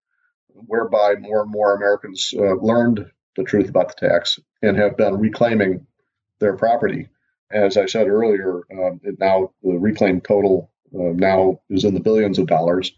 whereby 0.49 1.15
more 1.19 1.43
and 1.43 1.51
more 1.51 1.75
Americans 1.75 2.33
uh, 2.37 2.55
learned 2.55 3.11
the 3.37 3.45
truth 3.45 3.69
about 3.69 3.89
the 3.89 4.09
tax 4.09 4.39
and 4.63 4.77
have 4.77 4.97
been 4.97 5.19
reclaiming 5.19 5.87
their 6.41 6.57
property. 6.57 7.09
As 7.51 7.77
I 7.77 7.87
said 7.87 8.09
earlier, 8.09 8.63
um, 8.73 9.01
it 9.03 9.19
now 9.19 9.53
the 9.63 9.79
reclaimed 9.79 10.25
total 10.25 10.71
uh, 10.95 11.13
now 11.15 11.61
is 11.71 11.85
in 11.85 11.95
the 11.95 12.01
billions 12.01 12.39
of 12.39 12.47
dollars, 12.47 12.93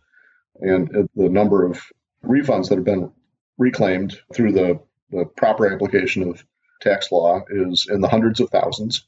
and 0.60 1.08
the 1.14 1.28
number 1.28 1.64
of 1.64 1.82
refunds 2.24 2.68
that 2.68 2.76
have 2.76 2.84
been 2.84 3.12
reclaimed 3.58 4.18
through 4.34 4.52
the, 4.52 4.80
the 5.10 5.24
proper 5.24 5.72
application 5.72 6.28
of 6.28 6.44
tax 6.80 7.12
law 7.12 7.42
is 7.50 7.86
in 7.88 8.00
the 8.00 8.08
hundreds 8.08 8.40
of 8.40 8.50
thousands. 8.50 9.06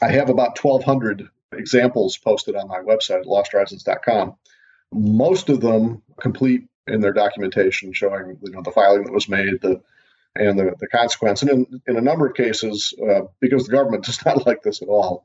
I 0.00 0.08
have 0.08 0.30
about 0.30 0.62
1,200 0.62 1.28
examples 1.52 2.16
posted 2.16 2.56
on 2.56 2.68
my 2.68 2.78
website, 2.78 3.24
losthorizons.com. 3.24 4.36
Most 4.92 5.48
of 5.48 5.60
them 5.60 6.02
complete 6.20 6.68
in 6.86 7.00
their 7.00 7.12
documentation 7.12 7.92
showing 7.92 8.38
you 8.42 8.52
know 8.52 8.62
the 8.62 8.72
filing 8.72 9.04
that 9.04 9.12
was 9.12 9.28
made, 9.28 9.60
the 9.60 9.80
and 10.36 10.58
the, 10.58 10.74
the 10.80 10.88
consequence. 10.88 11.42
And 11.42 11.50
in, 11.50 11.82
in 11.86 11.96
a 11.96 12.00
number 12.00 12.26
of 12.26 12.34
cases, 12.34 12.94
uh, 13.08 13.22
because 13.40 13.66
the 13.66 13.72
government 13.72 14.04
does 14.06 14.24
not 14.24 14.46
like 14.46 14.62
this 14.62 14.82
at 14.82 14.88
all, 14.88 15.24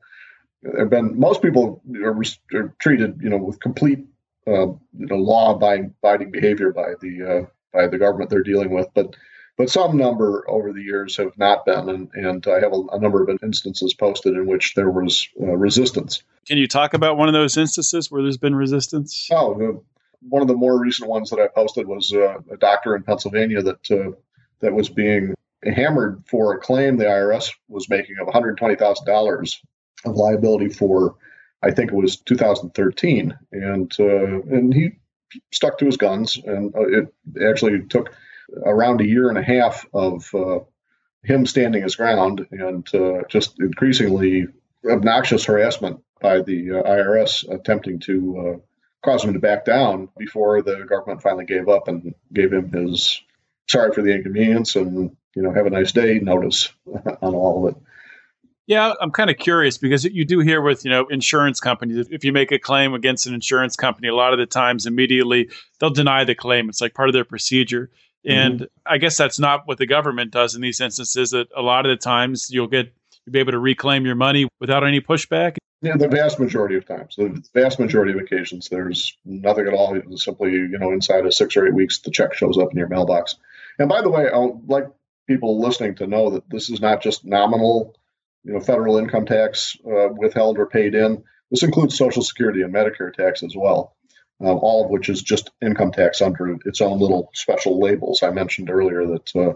there 0.62 0.80
have 0.80 0.90
been 0.90 1.18
most 1.18 1.42
people 1.42 1.82
are, 2.02 2.20
are 2.54 2.74
treated 2.80 3.20
you 3.22 3.30
know 3.30 3.36
with 3.36 3.60
complete 3.60 4.06
uh, 4.46 4.66
you 4.66 4.78
know 4.92 5.16
law 5.16 5.54
abiding 5.54 6.30
behavior 6.30 6.72
by 6.72 6.94
the 7.00 7.22
uh, 7.22 7.46
by 7.72 7.86
the 7.86 7.98
government 7.98 8.30
they're 8.30 8.42
dealing 8.42 8.70
with, 8.70 8.88
but 8.94 9.14
but 9.56 9.68
some 9.68 9.96
number 9.96 10.48
over 10.48 10.72
the 10.72 10.82
years 10.82 11.16
have 11.16 11.36
not 11.36 11.66
been, 11.66 11.88
and, 11.88 12.08
and 12.14 12.46
I 12.46 12.60
have 12.60 12.72
a, 12.72 12.80
a 12.92 13.00
number 13.00 13.22
of 13.22 13.38
instances 13.42 13.92
posted 13.92 14.34
in 14.34 14.46
which 14.46 14.74
there 14.74 14.90
was 14.90 15.28
uh, 15.40 15.56
resistance. 15.56 16.22
Can 16.46 16.58
you 16.58 16.68
talk 16.68 16.94
about 16.94 17.16
one 17.18 17.28
of 17.28 17.34
those 17.34 17.56
instances 17.56 18.10
where 18.10 18.22
there's 18.22 18.36
been 18.36 18.54
resistance? 18.54 19.28
Oh, 19.32 19.82
one 20.20 20.42
of 20.42 20.48
the 20.48 20.54
more 20.54 20.80
recent 20.80 21.08
ones 21.08 21.30
that 21.30 21.40
I 21.40 21.48
posted 21.48 21.86
was 21.86 22.12
uh, 22.12 22.38
a 22.50 22.56
doctor 22.56 22.94
in 22.94 23.02
Pennsylvania 23.02 23.62
that 23.62 23.90
uh, 23.90 24.12
that 24.60 24.74
was 24.74 24.88
being 24.88 25.34
hammered 25.64 26.22
for 26.26 26.54
a 26.54 26.58
claim 26.58 26.96
the 26.96 27.04
IRS 27.04 27.52
was 27.68 27.88
making 27.88 28.16
of 28.20 28.28
$120,000 28.28 29.56
of 30.04 30.16
liability 30.16 30.68
for, 30.68 31.16
I 31.62 31.70
think 31.70 31.90
it 31.90 31.96
was 31.96 32.16
2013, 32.16 33.36
and 33.52 33.92
uh, 33.98 34.04
and 34.04 34.72
he 34.72 34.92
stuck 35.52 35.78
to 35.78 35.86
his 35.86 35.96
guns, 35.96 36.38
and 36.44 36.74
uh, 36.74 36.86
it 36.86 37.14
actually 37.42 37.82
took 37.88 38.12
around 38.64 39.00
a 39.00 39.06
year 39.06 39.28
and 39.28 39.38
a 39.38 39.42
half 39.42 39.84
of 39.92 40.32
uh, 40.34 40.60
him 41.24 41.46
standing 41.46 41.82
his 41.82 41.96
ground 41.96 42.46
and 42.50 42.94
uh, 42.94 43.22
just 43.28 43.60
increasingly 43.60 44.46
obnoxious 44.88 45.44
harassment 45.44 46.00
by 46.20 46.40
the 46.40 46.70
uh, 46.70 46.82
IRS 46.82 47.48
attempting 47.52 47.98
to 48.00 48.38
uh, 48.38 48.58
cause 49.04 49.24
him 49.24 49.32
to 49.32 49.38
back 49.38 49.64
down 49.64 50.08
before 50.16 50.62
the 50.62 50.84
government 50.88 51.22
finally 51.22 51.44
gave 51.44 51.68
up 51.68 51.88
and 51.88 52.14
gave 52.32 52.52
him 52.52 52.70
his 52.72 53.22
sorry 53.68 53.92
for 53.92 54.02
the 54.02 54.14
inconvenience 54.14 54.76
and 54.76 55.10
you 55.34 55.42
know 55.42 55.52
have 55.52 55.66
a 55.66 55.70
nice 55.70 55.92
day 55.92 56.18
notice 56.18 56.70
on 57.22 57.34
all 57.34 57.66
of 57.66 57.74
it. 57.74 57.82
Yeah, 58.66 58.92
I'm 59.00 59.10
kind 59.10 59.30
of 59.30 59.38
curious 59.38 59.78
because 59.78 60.04
you 60.04 60.26
do 60.26 60.40
hear 60.40 60.60
with 60.60 60.84
you 60.84 60.90
know 60.90 61.06
insurance 61.06 61.60
companies 61.60 62.06
if 62.10 62.24
you 62.24 62.32
make 62.32 62.52
a 62.52 62.58
claim 62.58 62.94
against 62.94 63.26
an 63.26 63.34
insurance 63.34 63.76
company, 63.76 64.08
a 64.08 64.14
lot 64.14 64.32
of 64.32 64.38
the 64.38 64.46
times 64.46 64.86
immediately 64.86 65.48
they'll 65.80 65.90
deny 65.90 66.24
the 66.24 66.34
claim. 66.34 66.68
It's 66.68 66.80
like 66.80 66.94
part 66.94 67.08
of 67.08 67.12
their 67.12 67.24
procedure. 67.24 67.90
And 68.26 68.60
mm-hmm. 68.60 68.64
I 68.84 68.98
guess 68.98 69.16
that's 69.16 69.38
not 69.38 69.62
what 69.66 69.78
the 69.78 69.86
government 69.86 70.32
does 70.32 70.54
in 70.54 70.60
these 70.60 70.80
instances. 70.80 71.30
That 71.30 71.48
a 71.56 71.62
lot 71.62 71.86
of 71.86 71.90
the 71.90 71.96
times 71.96 72.50
you'll 72.50 72.66
get 72.66 72.92
you'll 73.24 73.32
be 73.32 73.38
able 73.38 73.52
to 73.52 73.58
reclaim 73.58 74.04
your 74.04 74.16
money 74.16 74.48
without 74.60 74.86
any 74.86 75.00
pushback. 75.00 75.56
Yeah, 75.80 75.96
the 75.96 76.08
vast 76.08 76.40
majority 76.40 76.74
of 76.74 76.84
times, 76.86 77.14
the 77.14 77.40
vast 77.54 77.78
majority 77.78 78.12
of 78.12 78.18
occasions, 78.18 78.68
there's 78.68 79.16
nothing 79.24 79.68
at 79.68 79.72
all. 79.72 79.94
It's 79.94 80.24
simply, 80.24 80.50
you 80.50 80.76
know, 80.76 80.90
inside 80.90 81.24
of 81.24 81.32
six 81.32 81.56
or 81.56 81.68
eight 81.68 81.74
weeks, 81.74 82.00
the 82.00 82.10
check 82.10 82.34
shows 82.34 82.58
up 82.58 82.72
in 82.72 82.78
your 82.78 82.88
mailbox. 82.88 83.36
And 83.78 83.88
by 83.88 84.02
the 84.02 84.10
way, 84.10 84.28
I 84.28 84.38
would 84.38 84.68
like 84.68 84.86
people 85.26 85.60
listening 85.60 85.94
to 85.96 86.06
know 86.06 86.30
that 86.30 86.48
this 86.50 86.70
is 86.70 86.80
not 86.80 87.02
just 87.02 87.24
nominal, 87.24 87.96
you 88.44 88.54
know, 88.54 88.60
federal 88.60 88.98
income 88.98 89.26
tax 89.26 89.76
uh, 89.86 90.08
withheld 90.10 90.58
or 90.58 90.66
paid 90.66 90.94
in. 90.94 91.22
This 91.50 91.62
includes 91.62 91.96
Social 91.96 92.22
Security 92.22 92.62
and 92.62 92.74
Medicare 92.74 93.12
tax 93.12 93.42
as 93.42 93.54
well 93.56 93.96
um, 94.40 94.58
all 94.58 94.84
of 94.84 94.90
which 94.90 95.08
is 95.08 95.22
just 95.22 95.50
income 95.60 95.92
tax 95.92 96.22
under 96.22 96.56
its 96.64 96.80
own 96.80 96.98
little 96.98 97.30
special 97.34 97.80
labels. 97.80 98.22
I 98.22 98.30
mentioned 98.30 98.70
earlier 98.70 99.06
that 99.06 99.36
uh, 99.36 99.54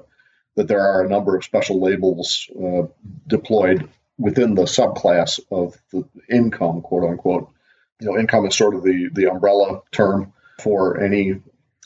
that 0.56 0.68
there 0.68 0.80
are 0.80 1.04
a 1.04 1.08
number 1.08 1.36
of 1.36 1.44
special 1.44 1.80
labels 1.80 2.48
uh, 2.62 2.82
deployed 3.26 3.88
within 4.18 4.54
the 4.54 4.64
subclass 4.64 5.40
of 5.50 5.76
the 5.92 6.04
income, 6.28 6.82
quote 6.82 7.08
unquote. 7.08 7.50
You 8.00 8.08
know, 8.08 8.18
income 8.18 8.46
is 8.46 8.56
sort 8.56 8.74
of 8.74 8.82
the 8.82 9.08
the 9.12 9.30
umbrella 9.30 9.82
term 9.92 10.32
for 10.60 11.00
any 11.00 11.40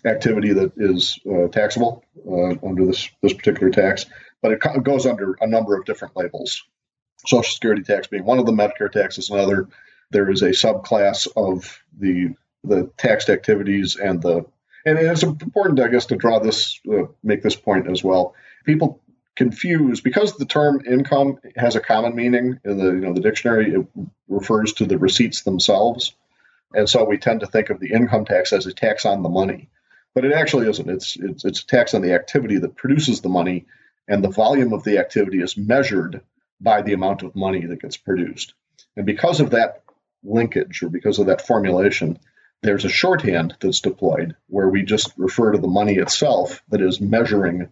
activity 0.04 0.52
that 0.52 0.72
is 0.76 1.18
uh, 1.30 1.48
taxable 1.48 2.04
uh, 2.26 2.54
under 2.66 2.86
this 2.86 3.08
this 3.22 3.32
particular 3.32 3.70
tax, 3.70 4.06
but 4.42 4.52
it 4.52 4.60
goes 4.82 5.06
under 5.06 5.36
a 5.40 5.46
number 5.46 5.76
of 5.76 5.84
different 5.84 6.16
labels. 6.16 6.62
Social 7.26 7.50
Security 7.50 7.82
tax 7.82 8.06
being 8.06 8.24
one 8.24 8.38
of 8.38 8.46
them, 8.46 8.58
Medicare 8.58 8.90
tax 8.90 9.18
is 9.18 9.30
another. 9.30 9.68
There 10.10 10.30
is 10.30 10.42
a 10.42 10.50
subclass 10.50 11.26
of 11.36 11.82
the 11.98 12.34
the 12.62 12.90
taxed 12.98 13.28
activities 13.30 13.96
and 13.96 14.20
the 14.22 14.44
and 14.86 14.98
it's 15.00 15.24
important, 15.24 15.80
I 15.80 15.88
guess, 15.88 16.06
to 16.06 16.16
draw 16.16 16.38
this 16.38 16.80
uh, 16.90 17.06
make 17.24 17.42
this 17.42 17.56
point 17.56 17.90
as 17.90 18.04
well. 18.04 18.34
People 18.64 19.02
confuse 19.34 20.00
because 20.00 20.36
the 20.36 20.46
term 20.46 20.80
income 20.86 21.38
has 21.56 21.76
a 21.76 21.80
common 21.80 22.14
meaning 22.14 22.58
in 22.64 22.78
the 22.78 22.92
you 22.92 23.00
know 23.00 23.12
the 23.12 23.20
dictionary. 23.20 23.74
It 23.74 23.86
refers 24.28 24.72
to 24.74 24.86
the 24.86 24.98
receipts 24.98 25.42
themselves, 25.42 26.14
and 26.72 26.88
so 26.88 27.04
we 27.04 27.18
tend 27.18 27.40
to 27.40 27.46
think 27.46 27.70
of 27.70 27.80
the 27.80 27.92
income 27.92 28.24
tax 28.24 28.52
as 28.52 28.66
a 28.66 28.72
tax 28.72 29.04
on 29.04 29.22
the 29.22 29.28
money, 29.28 29.68
but 30.16 30.24
it 30.24 30.32
actually 30.32 30.66
isn't. 30.66 30.88
It's 30.88 31.16
it's 31.16 31.44
it's 31.44 31.60
a 31.60 31.66
tax 31.66 31.92
on 31.92 32.00
the 32.00 32.14
activity 32.14 32.56
that 32.60 32.74
produces 32.74 33.20
the 33.20 33.28
money, 33.28 33.66
and 34.08 34.24
the 34.24 34.30
volume 34.30 34.72
of 34.72 34.82
the 34.82 34.96
activity 34.96 35.42
is 35.42 35.58
measured 35.58 36.22
by 36.58 36.80
the 36.80 36.94
amount 36.94 37.22
of 37.22 37.36
money 37.36 37.66
that 37.66 37.82
gets 37.82 37.98
produced. 37.98 38.54
And 38.96 39.04
because 39.04 39.40
of 39.40 39.50
that 39.50 39.82
linkage, 40.24 40.82
or 40.82 40.88
because 40.88 41.18
of 41.18 41.26
that 41.26 41.46
formulation, 41.46 42.18
there's 42.62 42.86
a 42.86 42.88
shorthand 42.88 43.56
that's 43.60 43.80
deployed 43.80 44.34
where 44.46 44.70
we 44.70 44.84
just 44.84 45.12
refer 45.18 45.52
to 45.52 45.58
the 45.58 45.68
money 45.68 45.96
itself 45.96 46.62
that 46.70 46.80
is 46.80 46.98
measuring 46.98 47.68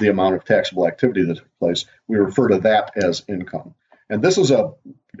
the 0.00 0.08
amount 0.08 0.34
of 0.34 0.46
taxable 0.46 0.88
activity 0.88 1.24
that 1.24 1.36
took 1.36 1.58
place. 1.58 1.84
We 2.08 2.16
refer 2.16 2.48
to 2.48 2.58
that 2.60 2.92
as 2.96 3.22
income. 3.28 3.74
And 4.08 4.22
this 4.22 4.38
is 4.38 4.50
a, 4.50 4.72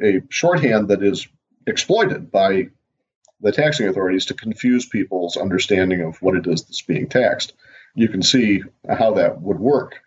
a 0.02 0.22
shorthand 0.30 0.88
that 0.88 1.02
is 1.02 1.28
exploited 1.66 2.30
by 2.30 2.70
the 3.42 3.52
taxing 3.52 3.88
authorities 3.88 4.26
to 4.26 4.34
confuse 4.34 4.86
people's 4.86 5.36
understanding 5.36 6.00
of 6.00 6.20
what 6.22 6.36
it 6.36 6.46
is 6.46 6.62
that's 6.62 6.82
being 6.82 7.08
taxed. 7.08 7.52
You 7.94 8.08
can 8.08 8.22
see 8.22 8.62
how 8.88 9.14
that 9.14 9.42
would 9.42 9.58
work 9.58 10.00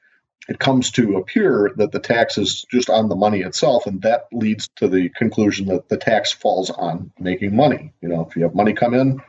it 0.48 0.60
comes 0.60 0.92
to 0.92 1.18
appear 1.18 1.72
that 1.78 1.92
the 1.92 2.00
tax 2.00 2.38
is 2.38 2.66
just 2.72 2.90
on 2.90 3.10
the 3.10 3.16
money 3.16 3.42
itself, 3.42 3.88
and 3.88 4.02
that 4.04 4.28
leads 4.32 4.68
to 4.76 4.88
the 4.88 5.10
conclusion 5.10 5.68
that 5.68 5.90
the 5.90 5.98
tax 5.98 6.32
falls 6.32 6.70
on 6.70 7.12
making 7.20 7.56
money. 7.56 7.94
You 8.02 8.10
know, 8.10 8.28
if 8.30 8.36
you 8.36 8.44
have 8.44 8.54
money 8.54 8.74
come 8.74 8.94
in, 8.94 9.22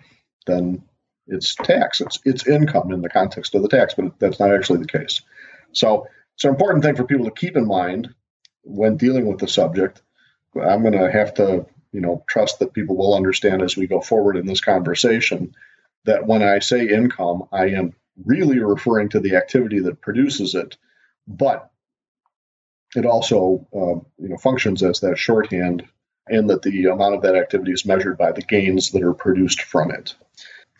then 0.46 0.82
it's 1.26 1.54
tax. 1.54 2.00
It's 2.00 2.20
it's 2.24 2.46
income 2.46 2.92
in 2.92 3.00
the 3.00 3.08
context 3.08 3.54
of 3.54 3.62
the 3.62 3.68
tax, 3.68 3.94
but 3.94 4.18
that's 4.18 4.38
not 4.38 4.54
actually 4.54 4.80
the 4.80 4.86
case. 4.86 5.22
So 5.72 6.06
it's 6.34 6.44
an 6.44 6.50
important 6.50 6.84
thing 6.84 6.96
for 6.96 7.04
people 7.04 7.24
to 7.24 7.30
keep 7.30 7.56
in 7.56 7.66
mind 7.66 8.14
when 8.62 8.96
dealing 8.96 9.26
with 9.26 9.38
the 9.38 9.48
subject. 9.48 10.02
I'm 10.54 10.82
going 10.82 10.92
to 10.92 11.10
have 11.10 11.34
to, 11.34 11.66
you 11.96 12.02
know, 12.02 12.22
trust 12.28 12.58
that 12.58 12.74
people 12.74 12.96
will 12.96 13.14
understand 13.14 13.62
as 13.62 13.76
we 13.76 13.86
go 13.86 14.00
forward 14.00 14.36
in 14.36 14.46
this 14.46 14.60
conversation 14.60 15.54
that 16.04 16.26
when 16.26 16.42
I 16.42 16.60
say 16.60 16.88
income, 16.88 17.48
I 17.50 17.70
am 17.70 17.94
really 18.24 18.60
referring 18.60 19.08
to 19.10 19.20
the 19.20 19.36
activity 19.36 19.80
that 19.80 20.00
produces 20.00 20.54
it 20.54 20.76
but 21.26 21.70
it 22.94 23.04
also 23.04 23.66
uh, 23.74 24.00
you 24.22 24.28
know 24.28 24.36
functions 24.36 24.82
as 24.82 25.00
that 25.00 25.18
shorthand 25.18 25.86
and 26.28 26.50
that 26.50 26.62
the 26.62 26.86
amount 26.86 27.14
of 27.14 27.22
that 27.22 27.36
activity 27.36 27.72
is 27.72 27.84
measured 27.84 28.18
by 28.18 28.32
the 28.32 28.42
gains 28.42 28.90
that 28.90 29.02
are 29.02 29.14
produced 29.14 29.62
from 29.62 29.92
it. 29.92 30.14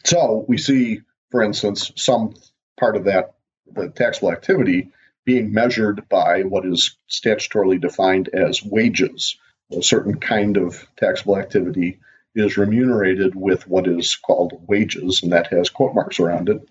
So 0.05 0.45
we 0.49 0.59
see, 0.59 1.03
for 1.31 1.43
instance, 1.43 1.93
some 1.97 2.35
part 2.79 2.97
of 2.97 3.05
that 3.05 3.35
the 3.73 3.89
taxable 3.89 4.33
activity 4.33 4.91
being 5.25 5.53
measured 5.53 6.09
by 6.09 6.43
what 6.43 6.65
is 6.65 6.97
statutorily 7.11 7.81
defined 7.81 8.29
as 8.29 8.65
wages. 8.65 9.37
A 9.73 9.83
certain 9.83 10.19
kind 10.19 10.57
of 10.57 10.87
taxable 10.97 11.37
activity 11.37 11.99
is 12.35 12.57
remunerated 12.57 13.35
with 13.35 13.67
what 13.67 13.87
is 13.87 14.15
called 14.15 14.63
wages, 14.69 15.23
and 15.23 15.33
that 15.33 15.49
has 15.49 15.71
quote 15.71 15.95
marks 15.95 16.21
around 16.21 16.49
it 16.49 16.69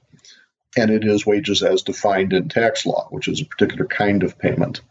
and 0.75 0.91
it 0.91 1.05
is 1.05 1.25
wages 1.25 1.63
as 1.63 1.81
defined 1.81 2.33
in 2.33 2.49
tax 2.49 2.85
law, 2.85 3.07
which 3.09 3.27
is 3.27 3.41
a 3.41 3.45
particular 3.45 3.85
kind 3.85 4.23
of 4.23 4.37
payment 4.37 4.81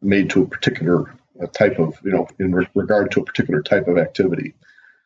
made 0.00 0.30
to 0.30 0.42
a 0.42 0.46
particular 0.46 1.14
uh, 1.42 1.46
type 1.46 1.78
of, 1.78 1.98
you 2.04 2.10
know, 2.10 2.26
in 2.38 2.54
re- 2.54 2.68
regard 2.74 3.10
to 3.10 3.20
a 3.20 3.24
particular 3.24 3.62
type 3.62 3.88
of 3.88 3.98
activity. 3.98 4.54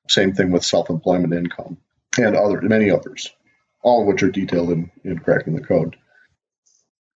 Same 0.08 0.32
thing 0.32 0.50
with 0.50 0.64
self-employment 0.64 1.34
income 1.34 1.76
and 2.18 2.36
other 2.36 2.60
many 2.62 2.90
others, 2.90 3.30
all 3.82 4.02
of 4.02 4.06
which 4.06 4.22
are 4.22 4.30
detailed 4.30 4.70
in, 4.70 4.90
in 5.04 5.18
cracking 5.18 5.54
the 5.54 5.60
code. 5.60 5.96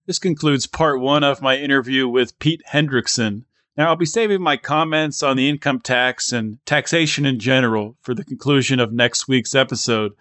This 0.05 0.20
concludes 0.20 0.66
part 0.66 0.99
one 0.99 1.24
of 1.24 1.41
my 1.41 1.55
interview 1.55 2.07
with 2.07 2.39
Pete 2.39 2.63
Hendrickson. 2.72 3.43
Now, 3.80 3.88
I'll 3.88 3.95
be 3.95 4.05
saving 4.05 4.41
my 4.41 4.57
comments 4.57 5.23
on 5.23 5.38
the 5.38 5.47
income 5.47 5.80
tax 5.80 6.34
and 6.34 6.59
taxation 6.65 7.25
in 7.25 7.39
general 7.39 7.95
for 8.01 8.13
the 8.13 8.25
conclusion 8.25 8.77
of 8.82 8.91
next 8.91 9.30
week's 9.30 9.55
episode. 9.55 10.11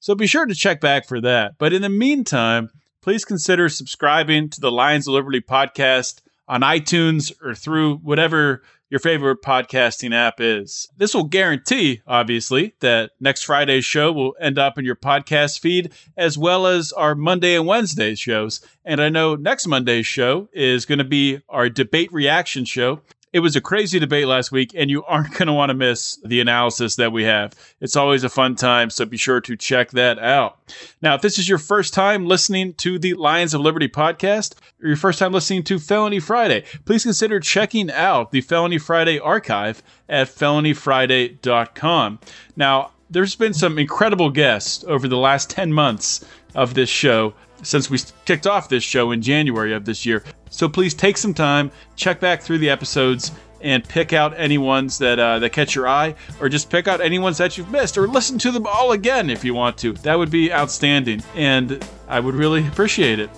So 0.00 0.14
be 0.14 0.26
sure 0.26 0.46
to 0.46 0.54
check 0.54 0.80
back 0.80 1.06
for 1.06 1.20
that. 1.20 1.56
But 1.58 1.74
in 1.74 1.82
the 1.82 1.90
meantime, 1.90 2.70
please 3.02 3.26
consider 3.26 3.68
subscribing 3.68 4.48
to 4.48 4.62
the 4.62 4.72
Lions 4.72 5.06
of 5.06 5.12
Liberty 5.12 5.42
podcast 5.42 6.22
on 6.48 6.62
iTunes 6.62 7.30
or 7.44 7.54
through 7.54 7.96
whatever 7.96 8.62
your 8.92 8.98
favorite 8.98 9.40
podcasting 9.40 10.14
app 10.14 10.38
is. 10.38 10.86
This 10.98 11.14
will 11.14 11.24
guarantee, 11.24 12.02
obviously, 12.06 12.74
that 12.80 13.12
next 13.20 13.44
Friday's 13.44 13.86
show 13.86 14.12
will 14.12 14.34
end 14.38 14.58
up 14.58 14.76
in 14.76 14.84
your 14.84 14.96
podcast 14.96 15.60
feed 15.60 15.94
as 16.18 16.36
well 16.36 16.66
as 16.66 16.92
our 16.92 17.14
Monday 17.14 17.54
and 17.54 17.66
Wednesday 17.66 18.14
shows. 18.14 18.60
And 18.84 19.00
I 19.00 19.08
know 19.08 19.34
next 19.34 19.66
Monday's 19.66 20.06
show 20.06 20.50
is 20.52 20.84
going 20.84 20.98
to 20.98 21.04
be 21.04 21.40
our 21.48 21.70
debate 21.70 22.12
reaction 22.12 22.66
show. 22.66 23.00
It 23.32 23.40
was 23.40 23.56
a 23.56 23.62
crazy 23.62 23.98
debate 23.98 24.26
last 24.26 24.52
week, 24.52 24.72
and 24.76 24.90
you 24.90 25.04
aren't 25.04 25.32
going 25.32 25.46
to 25.46 25.54
want 25.54 25.70
to 25.70 25.74
miss 25.74 26.18
the 26.22 26.40
analysis 26.40 26.96
that 26.96 27.12
we 27.12 27.24
have. 27.24 27.54
It's 27.80 27.96
always 27.96 28.24
a 28.24 28.28
fun 28.28 28.56
time, 28.56 28.90
so 28.90 29.06
be 29.06 29.16
sure 29.16 29.40
to 29.40 29.56
check 29.56 29.92
that 29.92 30.18
out. 30.18 30.58
Now, 31.00 31.14
if 31.14 31.22
this 31.22 31.38
is 31.38 31.48
your 31.48 31.56
first 31.56 31.94
time 31.94 32.26
listening 32.26 32.74
to 32.74 32.98
the 32.98 33.14
Lions 33.14 33.54
of 33.54 33.62
Liberty 33.62 33.88
podcast, 33.88 34.56
or 34.82 34.88
your 34.88 34.96
first 34.96 35.18
time 35.18 35.32
listening 35.32 35.62
to 35.64 35.78
Felony 35.78 36.20
Friday, 36.20 36.64
please 36.84 37.04
consider 37.04 37.40
checking 37.40 37.90
out 37.90 38.32
the 38.32 38.42
Felony 38.42 38.76
Friday 38.76 39.18
archive 39.18 39.82
at 40.10 40.28
felonyfriday.com. 40.28 42.18
Now, 42.54 42.90
there's 43.08 43.34
been 43.34 43.54
some 43.54 43.78
incredible 43.78 44.28
guests 44.28 44.84
over 44.86 45.08
the 45.08 45.16
last 45.16 45.48
10 45.48 45.72
months 45.72 46.24
of 46.54 46.74
this 46.74 46.90
show 46.90 47.32
since 47.62 47.88
we 47.88 47.98
kicked 48.24 48.46
off 48.46 48.68
this 48.68 48.82
show 48.82 49.10
in 49.12 49.22
January 49.22 49.72
of 49.72 49.84
this 49.84 50.04
year. 50.04 50.22
So 50.50 50.68
please 50.68 50.94
take 50.94 51.16
some 51.16 51.34
time, 51.34 51.70
check 51.96 52.20
back 52.20 52.42
through 52.42 52.58
the 52.58 52.70
episodes, 52.70 53.32
and 53.60 53.84
pick 53.84 54.12
out 54.12 54.34
any 54.36 54.58
ones 54.58 54.98
that 54.98 55.18
uh, 55.18 55.38
that 55.38 55.50
catch 55.50 55.74
your 55.74 55.88
eye, 55.88 56.14
or 56.40 56.48
just 56.48 56.68
pick 56.68 56.88
out 56.88 57.00
any 57.00 57.18
ones 57.18 57.38
that 57.38 57.56
you've 57.56 57.70
missed, 57.70 57.96
or 57.96 58.08
listen 58.08 58.38
to 58.40 58.50
them 58.50 58.66
all 58.66 58.92
again 58.92 59.30
if 59.30 59.44
you 59.44 59.54
want 59.54 59.78
to. 59.78 59.92
That 59.92 60.18
would 60.18 60.30
be 60.30 60.52
outstanding, 60.52 61.22
and 61.34 61.84
I 62.08 62.20
would 62.20 62.34
really 62.34 62.66
appreciate 62.66 63.18
it. 63.18 63.30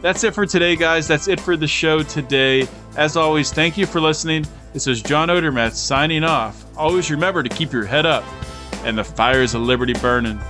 That's 0.00 0.24
it 0.24 0.34
for 0.34 0.46
today, 0.46 0.74
guys. 0.74 1.06
That's 1.06 1.28
it 1.28 1.38
for 1.38 1.56
the 1.56 1.68
show 1.68 2.02
today. 2.02 2.66
As 2.96 3.16
always, 3.16 3.52
thank 3.52 3.76
you 3.76 3.86
for 3.86 4.00
listening. 4.00 4.46
This 4.72 4.86
is 4.86 5.02
John 5.02 5.28
Odermatt 5.28 5.72
signing 5.72 6.24
off. 6.24 6.64
Always 6.76 7.10
remember 7.10 7.42
to 7.42 7.48
keep 7.48 7.72
your 7.72 7.84
head 7.84 8.06
up 8.06 8.24
and 8.84 8.98
the 8.98 9.04
fires 9.04 9.54
of 9.54 9.62
liberty 9.62 9.92
burning. 9.92 10.40